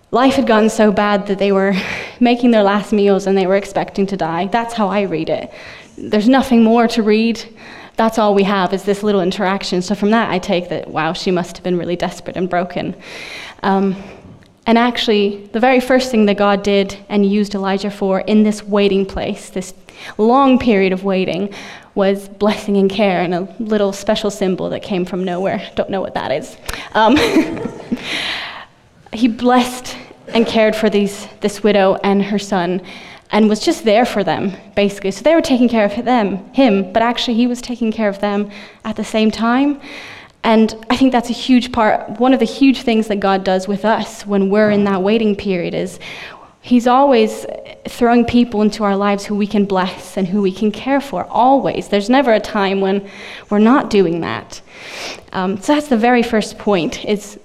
life 0.10 0.34
had 0.34 0.48
gotten 0.48 0.68
so 0.68 0.92
bad 0.92 1.28
that 1.28 1.38
they 1.38 1.52
were 1.52 1.76
making 2.20 2.50
their 2.50 2.64
last 2.64 2.92
meals 2.92 3.28
and 3.28 3.38
they 3.38 3.46
were 3.46 3.56
expecting 3.56 4.08
to 4.08 4.18
die. 4.18 4.48
That's 4.48 4.74
how 4.74 4.88
I 4.88 5.02
read 5.02 5.30
it. 5.30 5.52
There's 5.96 6.28
nothing 6.28 6.64
more 6.64 6.88
to 6.88 7.04
read. 7.04 7.40
That's 7.98 8.18
all 8.18 8.34
we 8.34 8.44
have 8.44 8.74
is 8.74 8.82
this 8.82 9.04
little 9.04 9.22
interaction. 9.22 9.84
So 9.84 9.94
from 9.94 10.10
that, 10.10 10.32
I 10.32 10.40
take 10.40 10.70
that 10.70 10.88
wow, 10.88 11.14
she 11.14 11.30
must 11.30 11.58
have 11.58 11.64
been 11.64 11.78
really 11.78 11.98
desperate 11.98 12.36
and 12.36 12.50
broken. 12.50 12.96
Um, 13.62 13.96
and 14.70 14.78
actually, 14.78 15.48
the 15.48 15.60
very 15.60 15.80
first 15.80 16.12
thing 16.12 16.28
that 16.28 16.38
God 16.38 16.62
did 16.62 16.96
and 17.10 17.26
used 17.26 17.56
Elijah 17.56 17.90
for 17.90 18.20
in 18.20 18.44
this 18.44 18.64
waiting 18.64 19.04
place, 19.04 19.50
this 19.50 19.74
long 20.20 20.60
period 20.60 20.94
of 20.94 21.04
waiting, 21.04 21.52
was 21.96 22.30
blessing 22.30 22.78
and 22.78 22.88
care 22.88 23.22
and 23.22 23.34
a 23.34 23.56
little 23.58 23.92
special 23.92 24.30
symbol 24.30 24.70
that 24.70 24.84
came 24.84 25.06
from 25.06 25.24
nowhere. 25.24 25.68
Don't 25.74 25.90
know 25.90 26.02
what 26.02 26.14
that 26.14 26.32
is. 26.32 26.56
Um, 26.94 27.18
he 29.12 29.28
blessed 29.28 29.98
and 30.36 30.46
cared 30.46 30.76
for 30.76 30.88
these, 30.88 31.28
this 31.42 31.64
widow 31.64 31.96
and 32.04 32.22
her 32.26 32.38
son 32.38 32.84
and 33.32 33.50
was 33.50 33.62
just 33.62 33.86
there 33.86 34.06
for 34.06 34.24
them, 34.24 34.56
basically. 34.76 35.10
So 35.10 35.24
they 35.24 35.34
were 35.34 35.42
taking 35.42 35.68
care 35.68 35.86
of 35.86 36.06
them, 36.06 36.54
him, 36.54 36.94
but 36.94 37.02
actually 37.02 37.38
he 37.38 37.48
was 37.48 37.60
taking 37.60 37.92
care 37.92 38.08
of 38.08 38.22
them 38.22 38.52
at 38.86 38.98
the 38.98 39.04
same 39.04 39.32
time. 39.32 39.82
And 40.44 40.74
I 40.90 40.96
think 40.96 41.12
that's 41.12 41.30
a 41.30 41.34
huge 41.34 41.72
part. 41.72 42.20
One 42.20 42.34
of 42.34 42.40
the 42.40 42.46
huge 42.46 42.82
things 42.82 43.08
that 43.08 43.20
God 43.20 43.44
does 43.44 43.68
with 43.68 43.84
us 43.84 44.26
when 44.26 44.50
we're 44.50 44.72
in 44.72 44.86
that 44.86 45.04
waiting 45.04 45.36
period 45.36 45.74
is 45.74 46.00
He's 46.62 46.88
always 46.88 47.46
throwing 47.88 48.26
people 48.26 48.62
into 48.62 48.84
our 48.84 48.96
lives 48.96 49.26
who 49.26 49.36
we 49.36 49.48
can 49.48 49.66
bless 49.66 50.18
and 50.18 50.28
who 50.28 50.42
we 50.42 50.52
can 50.52 50.72
care 50.72 51.00
for, 51.00 51.26
always. 51.26 51.88
There's 51.88 52.10
never 52.10 52.34
a 52.34 52.40
time 52.40 52.82
when 52.82 53.10
we're 53.50 53.60
not 53.60 53.90
doing 53.90 54.22
that. 54.22 54.62
Um, 55.32 55.58
so 55.62 55.74
that's 55.74 55.88
the 55.88 55.98
very 55.98 56.22
first 56.22 56.58
point, 56.58 57.06
is 57.06 57.40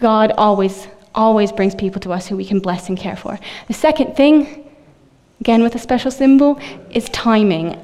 God 0.00 0.32
always, 0.36 0.88
always 1.14 1.52
brings 1.52 1.74
people 1.76 2.00
to 2.02 2.12
us 2.12 2.26
who 2.26 2.36
we 2.36 2.44
can 2.44 2.58
bless 2.58 2.88
and 2.88 2.98
care 2.98 3.16
for. 3.16 3.38
The 3.68 3.74
second 3.74 4.16
thing, 4.16 4.68
again 5.40 5.62
with 5.62 5.76
a 5.76 5.78
special 5.78 6.10
symbol, 6.10 6.58
is 6.90 7.08
timing 7.10 7.80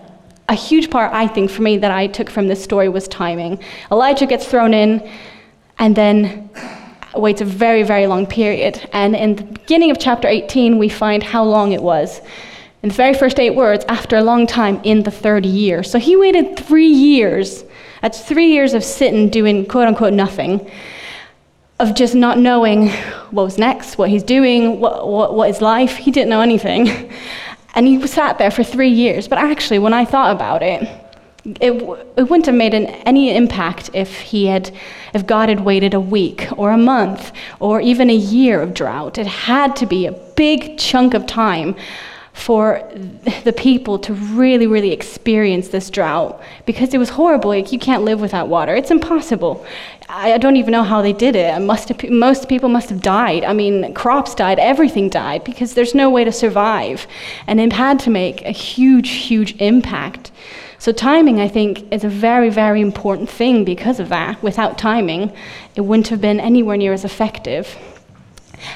a 0.52 0.54
huge 0.54 0.90
part, 0.90 1.12
I 1.12 1.26
think, 1.26 1.50
for 1.50 1.62
me 1.62 1.78
that 1.78 1.90
I 1.90 2.06
took 2.06 2.28
from 2.28 2.46
this 2.46 2.62
story 2.62 2.88
was 2.88 3.08
timing. 3.08 3.58
Elijah 3.90 4.26
gets 4.26 4.46
thrown 4.46 4.74
in 4.74 5.10
and 5.78 5.96
then 5.96 6.50
waits 7.14 7.40
a 7.40 7.44
very, 7.44 7.82
very 7.82 8.06
long 8.06 8.26
period. 8.26 8.88
And 8.92 9.16
in 9.16 9.36
the 9.36 9.44
beginning 9.44 9.90
of 9.90 9.98
chapter 9.98 10.28
18, 10.28 10.78
we 10.78 10.88
find 10.88 11.22
how 11.22 11.42
long 11.42 11.72
it 11.72 11.82
was. 11.82 12.20
In 12.82 12.90
the 12.90 12.94
very 12.94 13.14
first 13.14 13.40
eight 13.40 13.54
words, 13.54 13.84
after 13.88 14.16
a 14.16 14.22
long 14.22 14.46
time, 14.46 14.80
in 14.84 15.02
the 15.02 15.10
third 15.10 15.46
year. 15.46 15.82
So 15.82 15.98
he 15.98 16.16
waited 16.16 16.58
three 16.58 16.86
years. 16.86 17.64
That's 18.02 18.20
three 18.20 18.52
years 18.52 18.74
of 18.74 18.84
sitting 18.84 19.30
doing 19.30 19.66
quote 19.66 19.88
unquote 19.88 20.12
nothing 20.12 20.70
of 21.80 21.94
just 21.94 22.14
not 22.14 22.38
knowing 22.38 22.90
what 23.30 23.44
was 23.44 23.58
next, 23.58 23.98
what 23.98 24.10
he's 24.10 24.22
doing, 24.22 24.80
what, 24.80 25.08
what, 25.08 25.34
what 25.34 25.50
is 25.50 25.60
life. 25.60 25.96
He 25.96 26.10
didn't 26.10 26.28
know 26.28 26.40
anything. 26.40 27.10
And 27.74 27.86
he 27.86 28.06
sat 28.06 28.38
there 28.38 28.50
for 28.50 28.62
three 28.62 28.90
years. 28.90 29.28
But 29.28 29.38
actually, 29.38 29.78
when 29.78 29.94
I 29.94 30.04
thought 30.04 30.34
about 30.34 30.62
it, 30.62 30.88
it, 31.44 31.72
it 32.16 32.22
wouldn't 32.22 32.46
have 32.46 32.54
made 32.54 32.74
an, 32.74 32.86
any 32.86 33.34
impact 33.34 33.90
if 33.94 34.20
he 34.20 34.46
had 34.46 34.70
if 35.12 35.26
god 35.26 35.48
had 35.48 35.64
waited 35.64 35.92
a 35.92 36.00
week 36.00 36.46
or 36.56 36.70
a 36.70 36.78
month 36.78 37.32
or 37.58 37.80
even 37.80 38.08
a 38.08 38.14
year 38.14 38.62
of 38.62 38.72
drought 38.72 39.18
it 39.18 39.26
had 39.26 39.74
to 39.74 39.84
be 39.84 40.06
a 40.06 40.12
big 40.36 40.78
chunk 40.78 41.14
of 41.14 41.26
time 41.26 41.74
for 42.32 42.82
the 43.44 43.52
people 43.52 43.98
to 43.98 44.14
really 44.14 44.66
really 44.66 44.92
experience 44.92 45.68
this 45.68 45.90
drought. 45.90 46.40
Because 46.66 46.94
it 46.94 46.98
was 46.98 47.10
horrible 47.10 47.50
like 47.50 47.72
you 47.72 47.78
can't 47.78 48.02
live 48.04 48.20
without 48.20 48.48
water. 48.48 48.74
It's 48.74 48.90
impossible. 48.90 49.64
I, 50.08 50.34
I 50.34 50.38
don't 50.38 50.56
even 50.56 50.72
know 50.72 50.82
how 50.82 51.02
they 51.02 51.12
did 51.12 51.36
it. 51.36 51.60
Must 51.60 51.88
have, 51.88 52.10
most 52.10 52.48
people 52.48 52.68
must 52.68 52.88
have 52.90 53.02
died. 53.02 53.44
I 53.44 53.52
mean 53.52 53.94
crops 53.94 54.34
died 54.34 54.58
everything 54.58 55.08
died 55.08 55.44
because 55.44 55.74
there's 55.74 55.94
no 55.94 56.10
way 56.10 56.24
to 56.24 56.32
survive. 56.32 57.06
And 57.46 57.60
it 57.60 57.72
had 57.72 57.98
to 58.00 58.10
make 58.10 58.42
a 58.42 58.50
huge 58.50 59.10
huge 59.10 59.54
impact. 59.60 60.30
So, 60.82 60.90
timing, 60.90 61.40
I 61.40 61.46
think, 61.46 61.92
is 61.92 62.02
a 62.02 62.08
very, 62.08 62.50
very 62.50 62.80
important 62.80 63.30
thing 63.30 63.64
because 63.64 64.00
of 64.00 64.08
that. 64.08 64.42
Without 64.42 64.78
timing, 64.78 65.32
it 65.76 65.82
wouldn't 65.82 66.08
have 66.08 66.20
been 66.20 66.40
anywhere 66.40 66.76
near 66.76 66.92
as 66.92 67.04
effective. 67.04 67.78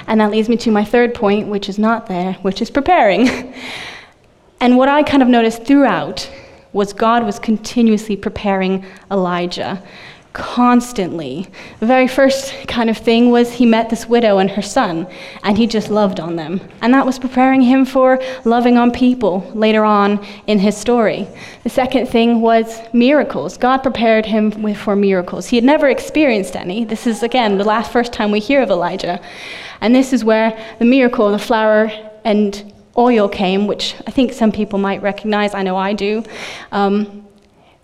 And 0.06 0.20
that 0.20 0.30
leads 0.30 0.48
me 0.48 0.56
to 0.58 0.70
my 0.70 0.84
third 0.84 1.14
point, 1.14 1.48
which 1.48 1.68
is 1.68 1.78
not 1.78 2.06
there, 2.06 2.34
which 2.42 2.62
is 2.62 2.70
preparing. 2.70 3.54
and 4.60 4.76
what 4.76 4.88
I 4.88 5.02
kind 5.02 5.22
of 5.22 5.28
noticed 5.28 5.64
throughout 5.64 6.30
was 6.72 6.92
God 6.92 7.24
was 7.24 7.38
continuously 7.38 8.16
preparing 8.16 8.84
Elijah 9.10 9.82
constantly. 10.36 11.48
The 11.80 11.86
very 11.86 12.06
first 12.06 12.52
kind 12.68 12.90
of 12.90 12.98
thing 12.98 13.30
was 13.30 13.54
he 13.54 13.64
met 13.64 13.88
this 13.88 14.06
widow 14.06 14.36
and 14.36 14.50
her 14.50 14.60
son, 14.60 15.06
and 15.42 15.56
he 15.56 15.66
just 15.66 15.88
loved 15.88 16.20
on 16.20 16.36
them. 16.36 16.60
And 16.82 16.92
that 16.92 17.06
was 17.06 17.18
preparing 17.18 17.62
him 17.62 17.86
for 17.86 18.20
loving 18.44 18.76
on 18.76 18.90
people 18.90 19.50
later 19.54 19.82
on 19.82 20.22
in 20.46 20.58
his 20.58 20.76
story. 20.76 21.26
The 21.62 21.70
second 21.70 22.08
thing 22.08 22.42
was 22.42 22.82
miracles. 22.92 23.56
God 23.56 23.78
prepared 23.78 24.26
him 24.26 24.62
with, 24.62 24.76
for 24.76 24.94
miracles. 24.94 25.46
He 25.46 25.56
had 25.56 25.64
never 25.64 25.88
experienced 25.88 26.54
any. 26.54 26.84
This 26.84 27.06
is, 27.06 27.22
again, 27.22 27.56
the 27.56 27.64
last 27.64 27.90
first 27.90 28.12
time 28.12 28.30
we 28.30 28.40
hear 28.40 28.60
of 28.60 28.68
Elijah. 28.68 29.18
And 29.80 29.94
this 29.94 30.12
is 30.12 30.22
where 30.22 30.52
the 30.78 30.84
miracle 30.84 31.32
the 31.32 31.38
flour 31.38 31.90
and 32.24 32.74
oil 32.98 33.26
came, 33.26 33.66
which 33.66 33.94
I 34.06 34.10
think 34.10 34.34
some 34.34 34.52
people 34.52 34.78
might 34.78 35.00
recognize. 35.00 35.54
I 35.54 35.62
know 35.62 35.76
I 35.78 35.94
do. 35.94 36.24
Um, 36.72 37.25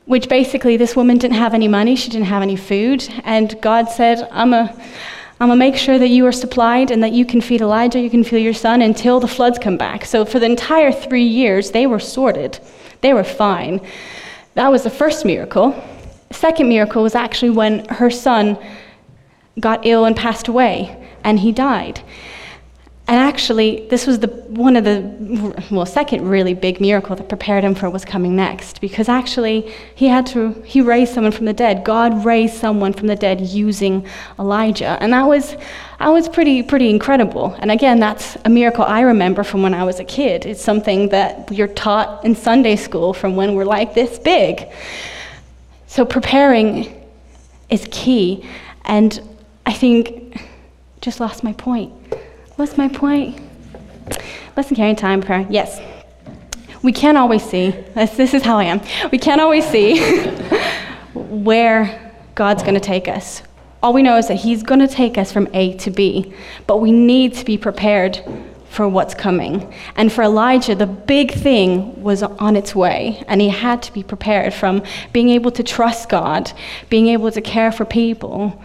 which 0.05 0.29
basically 0.29 0.77
this 0.77 0.97
woman 0.97 1.19
didn't 1.19 1.37
have 1.37 1.55
any 1.55 1.69
money, 1.69 1.97
she 1.97 2.11
didn't 2.11 2.27
have 2.27 2.43
any 2.43 2.57
food, 2.57 3.09
and 3.25 3.61
God 3.61 3.89
said, 3.89 4.29
I'm 4.31 4.53
a 4.53 4.75
I'm 5.43 5.49
to 5.49 5.57
make 5.57 5.75
sure 5.75 5.99
that 5.99 6.07
you 6.07 6.25
are 6.27 6.33
supplied 6.33 6.93
and 6.93 7.03
that 7.03 7.11
you 7.11 7.27
can 7.27 7.41
feed 7.41 7.63
Elijah, 7.63 7.99
you 7.99 8.11
can 8.11 8.23
feed 8.23 8.45
your 8.45 8.55
son 8.55 8.81
until 8.81 9.19
the 9.19 9.27
floods 9.27 9.59
come 9.59 9.77
back. 9.77 10.05
So 10.05 10.25
for 10.25 10.39
the 10.39 10.47
entire 10.47 10.93
three 10.93 11.25
years, 11.25 11.73
they 11.73 11.85
were 11.85 11.99
sorted. 11.99 12.61
They 13.01 13.13
were 13.13 13.25
fine. 13.25 13.81
That 14.55 14.71
was 14.71 14.85
the 14.85 14.91
first 14.91 15.25
miracle. 15.25 15.75
Second 16.31 16.69
miracle 16.69 17.03
was 17.03 17.17
actually 17.17 17.51
when 17.51 17.85
her 17.87 18.09
son 18.09 18.57
got 19.59 19.85
ill 19.85 20.05
and 20.05 20.15
passed 20.15 20.47
away, 20.47 20.97
and 21.25 21.41
he 21.41 21.51
died. 21.51 22.01
And 23.09 23.19
actually, 23.19 23.89
this 23.89 24.07
was 24.07 24.21
the, 24.21 24.29
one 24.29 24.77
of 24.77 24.85
the, 24.85 25.65
well, 25.73 25.85
second 25.85 26.29
really 26.29 26.55
big 26.55 26.81
miracle 26.81 27.17
that 27.17 27.29
prepared 27.29 27.65
him 27.65 27.75
for 27.75 27.87
what 27.87 27.93
was 27.93 28.05
coming 28.05 28.37
next. 28.37 28.81
Because 28.81 29.09
actually, 29.09 29.73
he 29.97 30.07
had 30.07 30.25
to, 30.27 30.53
he 30.65 30.81
raised 30.81 31.13
someone 31.13 31.33
from 31.33 31.47
the 31.47 31.53
dead. 31.53 31.85
God 31.85 32.25
raised 32.25 32.55
someone 32.55 32.93
from 32.93 33.09
the 33.09 33.17
dead 33.17 33.41
using 33.41 34.07
Elijah. 34.39 34.97
And 35.01 35.13
that 35.13 35.27
was, 35.27 35.57
that 35.99 36.09
was 36.09 36.29
pretty, 36.29 36.63
pretty 36.63 36.91
incredible. 36.91 37.57
And 37.59 37.73
again, 37.73 37.99
that's 37.99 38.37
a 38.45 38.49
miracle 38.49 38.85
I 38.85 39.01
remember 39.01 39.43
from 39.43 39.63
when 39.63 39.75
I 39.75 39.83
was 39.83 39.99
a 39.99 40.05
kid. 40.05 40.47
It's 40.47 40.63
something 40.63 41.09
that 41.09 41.51
you're 41.51 41.69
taught 41.69 42.25
in 42.25 42.37
Sunday 42.37 42.77
school 42.77 43.13
from 43.13 43.35
when 43.35 43.55
we're 43.55 43.65
like 43.65 43.95
this 43.95 44.21
big. 44.21 44.69
So 45.89 46.05
preparing 46.05 47.05
is 47.69 47.89
key. 47.91 48.49
And 48.85 49.21
I 49.67 49.73
think, 49.73 50.41
just 51.01 51.19
lost 51.19 51.43
my 51.43 51.53
point. 51.55 51.93
What's 52.57 52.77
my 52.77 52.89
point? 52.89 53.41
Lesson 54.57 54.77
carrying 54.77 54.97
time 54.97 55.23
prayer. 55.23 55.47
Yes. 55.49 55.81
We 56.83 56.93
can't 56.93 57.17
always 57.17 57.43
see. 57.43 57.71
This, 57.71 58.17
this 58.17 58.35
is 58.35 58.43
how 58.43 58.59
I 58.59 58.65
am. 58.65 58.83
We 59.11 59.19
can't 59.19 59.41
always 59.41 59.67
see 59.67 60.01
where 61.15 62.13
God's 62.35 62.63
going 62.63 62.75
to 62.75 62.81
take 62.81 63.09
us. 63.09 63.43
All 63.83 63.95
we 63.95 64.03
know 64.03 64.19
is 64.19 64.29
that 64.29 64.35
He's 64.35 64.63
going 64.63 64.81
to 64.81 64.89
take 64.89 65.17
us 65.17 65.33
from 65.33 65.49
A 65.55 65.77
to 65.79 65.91
B, 65.91 66.35
but 66.67 66.79
we 66.79 66.93
need 66.93 67.35
to 67.35 67.45
be 67.45 67.57
prepared 67.57 68.23
for 68.69 68.87
what's 68.87 69.15
coming. 69.15 69.73
And 69.97 70.13
for 70.13 70.23
Elijah, 70.23 70.75
the 70.75 70.87
big 70.87 71.33
thing 71.33 72.03
was 72.03 72.23
on 72.23 72.57
its 72.57 72.75
way, 72.75 73.23
and 73.29 73.41
he 73.41 73.49
had 73.49 73.83
to 73.83 73.93
be 73.93 74.03
prepared 74.03 74.55
from 74.55 74.83
being 75.13 75.29
able 75.31 75.51
to 75.53 75.63
trust 75.63 76.09
God, 76.09 76.53
being 76.89 77.09
able 77.09 77.31
to 77.33 77.41
care 77.41 77.73
for 77.73 77.85
people, 77.85 78.63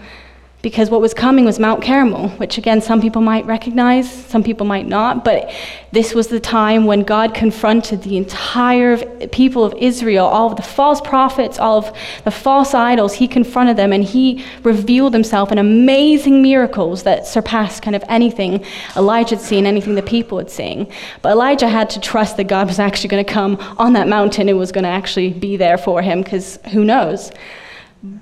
because 0.67 0.89
what 0.89 0.99
was 0.99 1.13
coming 1.13 1.45
was 1.45 1.59
Mount 1.59 1.81
Carmel, 1.81 2.27
which 2.31 2.57
again, 2.57 2.81
some 2.81 2.99
people 2.99 3.21
might 3.21 3.45
recognize, 3.45 4.11
some 4.25 4.43
people 4.43 4.65
might 4.65 4.85
not, 4.85 5.23
but 5.23 5.49
this 5.93 6.13
was 6.13 6.27
the 6.27 6.41
time 6.41 6.83
when 6.83 7.03
God 7.03 7.33
confronted 7.33 8.03
the 8.03 8.17
entire 8.17 8.97
people 9.27 9.63
of 9.63 9.73
Israel, 9.75 10.25
all 10.25 10.51
of 10.51 10.57
the 10.57 10.61
false 10.61 10.99
prophets, 10.99 11.57
all 11.57 11.77
of 11.77 11.97
the 12.25 12.31
false 12.31 12.73
idols. 12.73 13.13
He 13.13 13.29
confronted 13.29 13.77
them 13.77 13.93
and 13.93 14.03
he 14.03 14.43
revealed 14.63 15.13
himself 15.13 15.53
in 15.53 15.57
amazing 15.57 16.41
miracles 16.41 17.03
that 17.03 17.25
surpassed 17.25 17.81
kind 17.81 17.95
of 17.95 18.03
anything 18.09 18.65
Elijah 18.97 19.37
had 19.37 19.45
seen, 19.45 19.65
anything 19.65 19.95
the 19.95 20.01
people 20.01 20.37
had 20.37 20.51
seen. 20.51 20.91
But 21.21 21.31
Elijah 21.31 21.69
had 21.69 21.89
to 21.91 22.01
trust 22.01 22.35
that 22.35 22.49
God 22.49 22.67
was 22.67 22.77
actually 22.77 23.07
going 23.07 23.23
to 23.23 23.33
come 23.33 23.55
on 23.77 23.93
that 23.93 24.09
mountain 24.09 24.49
and 24.49 24.59
was 24.59 24.73
going 24.73 24.83
to 24.83 24.89
actually 24.89 25.31
be 25.31 25.55
there 25.55 25.77
for 25.77 26.01
him, 26.01 26.23
because 26.23 26.59
who 26.73 26.83
knows? 26.83 27.31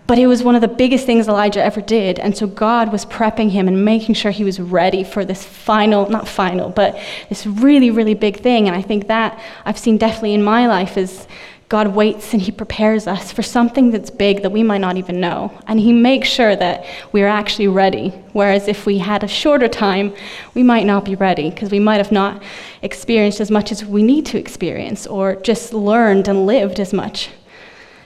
But 0.07 0.19
it 0.19 0.27
was 0.27 0.43
one 0.43 0.55
of 0.55 0.61
the 0.61 0.67
biggest 0.67 1.05
things 1.05 1.27
Elijah 1.27 1.63
ever 1.63 1.81
did. 1.81 2.19
And 2.19 2.37
so 2.37 2.45
God 2.45 2.91
was 2.91 3.05
prepping 3.05 3.49
him 3.49 3.67
and 3.67 3.83
making 3.83 4.15
sure 4.15 4.31
he 4.31 4.43
was 4.43 4.59
ready 4.59 5.03
for 5.03 5.25
this 5.25 5.43
final, 5.43 6.09
not 6.09 6.27
final, 6.27 6.69
but 6.69 6.99
this 7.29 7.47
really, 7.47 7.89
really 7.89 8.13
big 8.13 8.39
thing. 8.39 8.67
And 8.67 8.75
I 8.75 8.81
think 8.81 9.07
that 9.07 9.39
I've 9.65 9.79
seen 9.79 9.97
definitely 9.97 10.33
in 10.33 10.43
my 10.43 10.67
life 10.67 10.97
is 10.97 11.27
God 11.67 11.95
waits 11.95 12.31
and 12.31 12.41
he 12.41 12.51
prepares 12.51 13.07
us 13.07 13.31
for 13.31 13.41
something 13.41 13.89
that's 13.89 14.11
big 14.11 14.43
that 14.43 14.51
we 14.51 14.61
might 14.61 14.81
not 14.81 14.97
even 14.97 15.19
know. 15.19 15.51
And 15.65 15.79
he 15.79 15.91
makes 15.91 16.29
sure 16.29 16.55
that 16.55 16.85
we 17.11 17.23
are 17.23 17.27
actually 17.27 17.67
ready. 17.67 18.09
Whereas 18.33 18.67
if 18.67 18.85
we 18.85 18.99
had 18.99 19.23
a 19.23 19.27
shorter 19.27 19.67
time, 19.67 20.13
we 20.53 20.61
might 20.61 20.85
not 20.85 21.05
be 21.05 21.15
ready 21.15 21.49
because 21.49 21.71
we 21.71 21.79
might 21.79 21.97
have 21.97 22.11
not 22.11 22.43
experienced 22.83 23.41
as 23.41 23.49
much 23.49 23.71
as 23.71 23.83
we 23.83 24.03
need 24.03 24.27
to 24.27 24.37
experience 24.37 25.07
or 25.07 25.37
just 25.37 25.73
learned 25.73 26.27
and 26.27 26.45
lived 26.45 26.79
as 26.79 26.93
much 26.93 27.29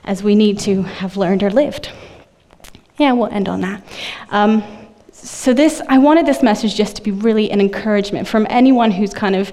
as 0.04 0.24
we 0.24 0.36
need 0.36 0.60
to 0.60 0.84
have 0.84 1.18
learned 1.18 1.44
or 1.44 1.50
lived. 1.50 1.90
Yeah, 2.98 3.14
we'll 3.14 3.28
end 3.28 3.48
on 3.48 3.62
that. 3.62 3.84
Um, 4.30 4.64
so 5.12 5.54
this, 5.54 5.82
I 5.88 5.98
wanted 5.98 6.26
this 6.26 6.42
message 6.44 6.76
just 6.76 6.96
to 6.98 7.02
be 7.02 7.12
really 7.12 7.52
an 7.52 7.62
encouragement 7.62 8.28
from 8.28 8.48
anyone 8.50 8.92
who's 8.92 9.14
kind 9.14 9.36
of 9.36 9.52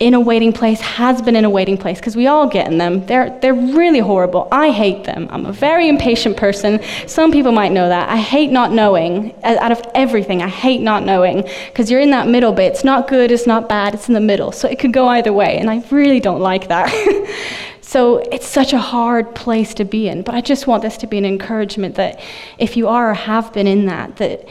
in 0.00 0.14
a 0.14 0.20
waiting 0.20 0.52
place, 0.52 0.80
has 0.80 1.20
been 1.20 1.34
in 1.34 1.44
a 1.44 1.50
waiting 1.50 1.76
place, 1.76 1.98
because 1.98 2.14
we 2.14 2.28
all 2.28 2.46
get 2.46 2.70
in 2.70 2.78
them. 2.78 3.04
They're, 3.06 3.36
they're 3.40 3.54
really 3.54 3.98
horrible. 3.98 4.46
I 4.52 4.70
hate 4.70 5.04
them. 5.04 5.26
I'm 5.30 5.44
a 5.44 5.52
very 5.52 5.88
impatient 5.88 6.36
person. 6.36 6.80
Some 7.08 7.32
people 7.32 7.50
might 7.50 7.72
know 7.72 7.88
that. 7.88 8.08
I 8.08 8.16
hate 8.16 8.52
not 8.52 8.70
knowing. 8.70 9.34
Out 9.42 9.72
of 9.72 9.82
everything, 9.96 10.40
I 10.40 10.48
hate 10.48 10.82
not 10.82 11.04
knowing, 11.04 11.42
because 11.66 11.90
you're 11.90 12.00
in 12.00 12.10
that 12.10 12.28
middle 12.28 12.52
bit. 12.52 12.74
It's 12.74 12.84
not 12.84 13.08
good, 13.08 13.32
it's 13.32 13.46
not 13.46 13.68
bad, 13.68 13.94
it's 13.94 14.06
in 14.06 14.14
the 14.14 14.20
middle. 14.20 14.52
So 14.52 14.68
it 14.68 14.78
could 14.78 14.92
go 14.92 15.08
either 15.08 15.32
way, 15.32 15.58
and 15.58 15.68
I 15.68 15.82
really 15.90 16.20
don't 16.20 16.40
like 16.40 16.68
that. 16.68 16.92
So 17.88 18.18
it's 18.18 18.46
such 18.46 18.74
a 18.74 18.78
hard 18.78 19.34
place 19.34 19.72
to 19.72 19.84
be 19.86 20.08
in. 20.08 20.20
But 20.20 20.34
I 20.34 20.42
just 20.42 20.66
want 20.66 20.82
this 20.82 20.98
to 20.98 21.06
be 21.06 21.16
an 21.16 21.24
encouragement 21.24 21.94
that 21.94 22.20
if 22.58 22.76
you 22.76 22.86
are 22.86 23.12
or 23.12 23.14
have 23.14 23.50
been 23.54 23.66
in 23.66 23.86
that, 23.86 24.16
that 24.16 24.46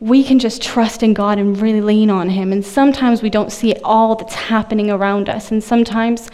we 0.00 0.24
can 0.24 0.40
just 0.40 0.60
trust 0.60 1.04
in 1.04 1.14
God 1.14 1.38
and 1.38 1.56
really 1.60 1.80
lean 1.80 2.10
on 2.10 2.28
Him. 2.28 2.50
And 2.50 2.66
sometimes 2.66 3.22
we 3.22 3.30
don't 3.30 3.52
see 3.52 3.74
all 3.84 4.16
that's 4.16 4.34
happening 4.34 4.90
around 4.90 5.28
us. 5.28 5.52
And 5.52 5.62
sometimes 5.62 6.28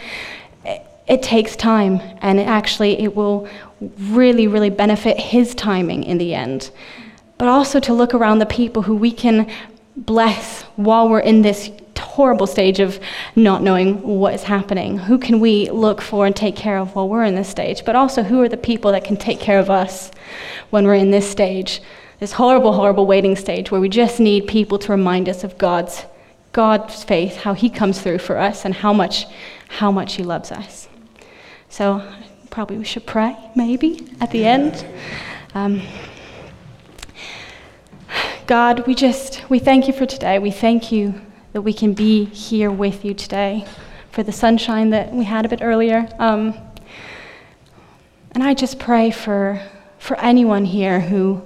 it, 0.65 0.81
it 1.07 1.21
takes 1.21 1.55
time, 1.55 2.01
and 2.23 2.39
it 2.39 2.47
actually 2.47 2.99
it 2.99 3.15
will 3.15 3.47
really, 3.79 4.47
really 4.47 4.71
benefit 4.71 5.19
His 5.19 5.53
timing 5.53 6.01
in 6.01 6.17
the 6.17 6.33
end. 6.33 6.71
But 7.37 7.47
also 7.47 7.79
to 7.79 7.93
look 7.93 8.15
around 8.15 8.39
the 8.39 8.47
people 8.47 8.81
who 8.81 8.95
we 8.95 9.11
can 9.11 9.47
bless 9.95 10.63
while 10.77 11.09
we're 11.09 11.19
in 11.19 11.43
this 11.43 11.69
horrible 12.09 12.47
stage 12.47 12.79
of 12.79 12.99
not 13.35 13.61
knowing 13.61 14.01
what 14.01 14.33
is 14.33 14.43
happening. 14.43 14.97
Who 14.97 15.19
can 15.19 15.39
we 15.39 15.69
look 15.69 16.01
for 16.01 16.25
and 16.25 16.35
take 16.35 16.55
care 16.55 16.79
of 16.79 16.95
while 16.95 17.07
we're 17.07 17.23
in 17.23 17.35
this 17.35 17.47
stage? 17.47 17.85
But 17.85 17.95
also, 17.95 18.23
who 18.23 18.41
are 18.41 18.49
the 18.49 18.57
people 18.57 18.91
that 18.91 19.03
can 19.03 19.15
take 19.15 19.39
care 19.39 19.59
of 19.59 19.69
us 19.69 20.11
when 20.71 20.85
we're 20.85 20.95
in 20.95 21.11
this 21.11 21.29
stage? 21.29 21.81
This 22.19 22.33
horrible, 22.33 22.73
horrible 22.73 23.05
waiting 23.05 23.35
stage 23.35 23.71
where 23.71 23.79
we 23.79 23.89
just 23.89 24.19
need 24.19 24.47
people 24.47 24.79
to 24.79 24.91
remind 24.91 25.29
us 25.29 25.43
of 25.43 25.57
God's 25.57 26.05
God's 26.51 27.03
faith, 27.03 27.37
how 27.37 27.53
He 27.53 27.69
comes 27.69 28.01
through 28.01 28.17
for 28.17 28.37
us, 28.37 28.65
and 28.65 28.73
how 28.73 28.91
much 28.91 29.27
how 29.67 29.91
much 29.91 30.15
He 30.15 30.23
loves 30.23 30.51
us. 30.51 30.89
So 31.69 32.01
probably 32.49 32.79
we 32.79 32.85
should 32.85 33.05
pray, 33.05 33.37
maybe 33.55 34.09
at 34.19 34.31
the 34.31 34.45
end. 34.45 34.83
Um, 35.53 35.83
God, 38.47 38.87
we 38.87 38.95
just, 38.95 39.47
we 39.47 39.59
thank 39.59 39.87
you 39.87 39.93
for 39.93 40.07
today. 40.07 40.39
We 40.39 40.49
thank 40.49 40.91
you 40.91 41.21
that 41.53 41.61
we 41.61 41.73
can 41.73 41.93
be 41.93 42.25
here 42.25 42.71
with 42.71 43.03
you 43.03 43.13
today, 43.13 43.65
for 44.11 44.23
the 44.23 44.31
sunshine 44.31 44.89
that 44.91 45.11
we 45.11 45.23
had 45.25 45.45
a 45.45 45.49
bit 45.49 45.61
earlier. 45.61 46.07
Um, 46.19 46.53
and 48.31 48.43
I 48.43 48.53
just 48.53 48.79
pray 48.79 49.11
for, 49.11 49.61
for 49.97 50.19
anyone 50.19 50.65
here 50.65 50.99
who 50.99 51.41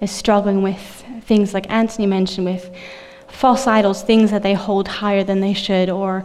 is 0.00 0.10
struggling 0.10 0.62
with 0.62 1.04
things 1.22 1.54
like 1.54 1.70
Anthony 1.70 2.06
mentioned, 2.06 2.46
with 2.46 2.70
false 3.28 3.66
idols, 3.66 4.02
things 4.02 4.30
that 4.30 4.42
they 4.42 4.54
hold 4.54 4.88
higher 4.88 5.24
than 5.24 5.40
they 5.40 5.54
should, 5.54 5.90
or, 5.90 6.24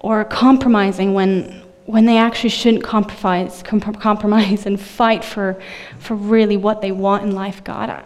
or 0.00 0.24
compromising 0.24 1.14
when, 1.14 1.62
when 1.84 2.06
they 2.06 2.16
actually 2.16 2.50
shouldn't 2.50 2.82
compromise, 2.82 3.62
compromise 3.62 4.66
and 4.66 4.80
fight 4.80 5.24
for, 5.24 5.60
for 5.98 6.14
really 6.14 6.56
what 6.56 6.80
they 6.80 6.92
want 6.92 7.22
in 7.22 7.32
life, 7.32 7.62
God. 7.62 8.04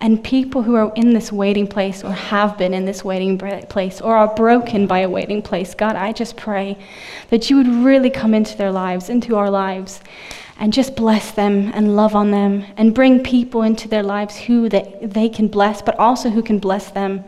And 0.00 0.22
people 0.22 0.62
who 0.62 0.76
are 0.76 0.92
in 0.94 1.12
this 1.12 1.32
waiting 1.32 1.66
place 1.66 2.04
or 2.04 2.12
have 2.12 2.56
been 2.56 2.72
in 2.72 2.84
this 2.84 3.04
waiting 3.04 3.36
place 3.36 4.00
or 4.00 4.16
are 4.16 4.32
broken 4.34 4.86
by 4.86 5.00
a 5.00 5.08
waiting 5.08 5.42
place, 5.42 5.74
God, 5.74 5.96
I 5.96 6.12
just 6.12 6.36
pray 6.36 6.78
that 7.30 7.50
you 7.50 7.56
would 7.56 7.66
really 7.66 8.10
come 8.10 8.32
into 8.32 8.56
their 8.56 8.70
lives, 8.70 9.10
into 9.10 9.36
our 9.36 9.50
lives, 9.50 10.00
and 10.60 10.72
just 10.72 10.96
bless 10.96 11.32
them 11.32 11.70
and 11.74 11.96
love 11.96 12.14
on 12.14 12.30
them 12.30 12.64
and 12.76 12.94
bring 12.94 13.22
people 13.22 13.62
into 13.62 13.88
their 13.88 14.02
lives 14.02 14.36
who 14.36 14.68
they, 14.68 14.96
they 15.02 15.28
can 15.28 15.48
bless, 15.48 15.82
but 15.82 15.98
also 15.98 16.30
who 16.30 16.42
can 16.42 16.58
bless 16.58 16.90
them 16.90 17.24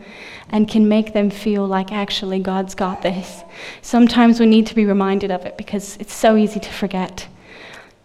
and 0.51 0.69
can 0.69 0.89
make 0.89 1.13
them 1.13 1.31
feel 1.31 1.67
like 1.67 1.93
actually 1.93 2.41
God's 2.41 2.75
got 2.75 3.03
this. 3.03 3.43
Sometimes 3.83 4.41
we 4.41 4.47
need 4.47 4.67
to 4.67 4.75
be 4.75 4.85
reminded 4.85 5.31
of 5.31 5.47
it 5.47 5.57
because 5.57 5.97
it's 5.99 6.15
so 6.15 6.37
easy 6.37 6.59
to 6.61 6.73
forget. 6.73 7.27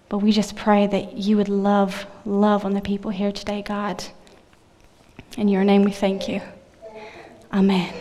But 0.09 0.19
we 0.19 0.31
just 0.31 0.55
pray 0.55 0.85
that 0.87 1.17
you 1.17 1.37
would 1.37 1.49
love, 1.49 2.05
love 2.25 2.63
on 2.63 2.73
the 2.73 2.81
people 2.81 3.09
here 3.09 3.31
today, 3.31 3.63
God. 3.63 4.03
In 5.37 5.47
your 5.49 5.63
name 5.63 5.83
we 5.83 5.91
thank 5.91 6.27
you. 6.27 6.41
Amen. 7.51 7.93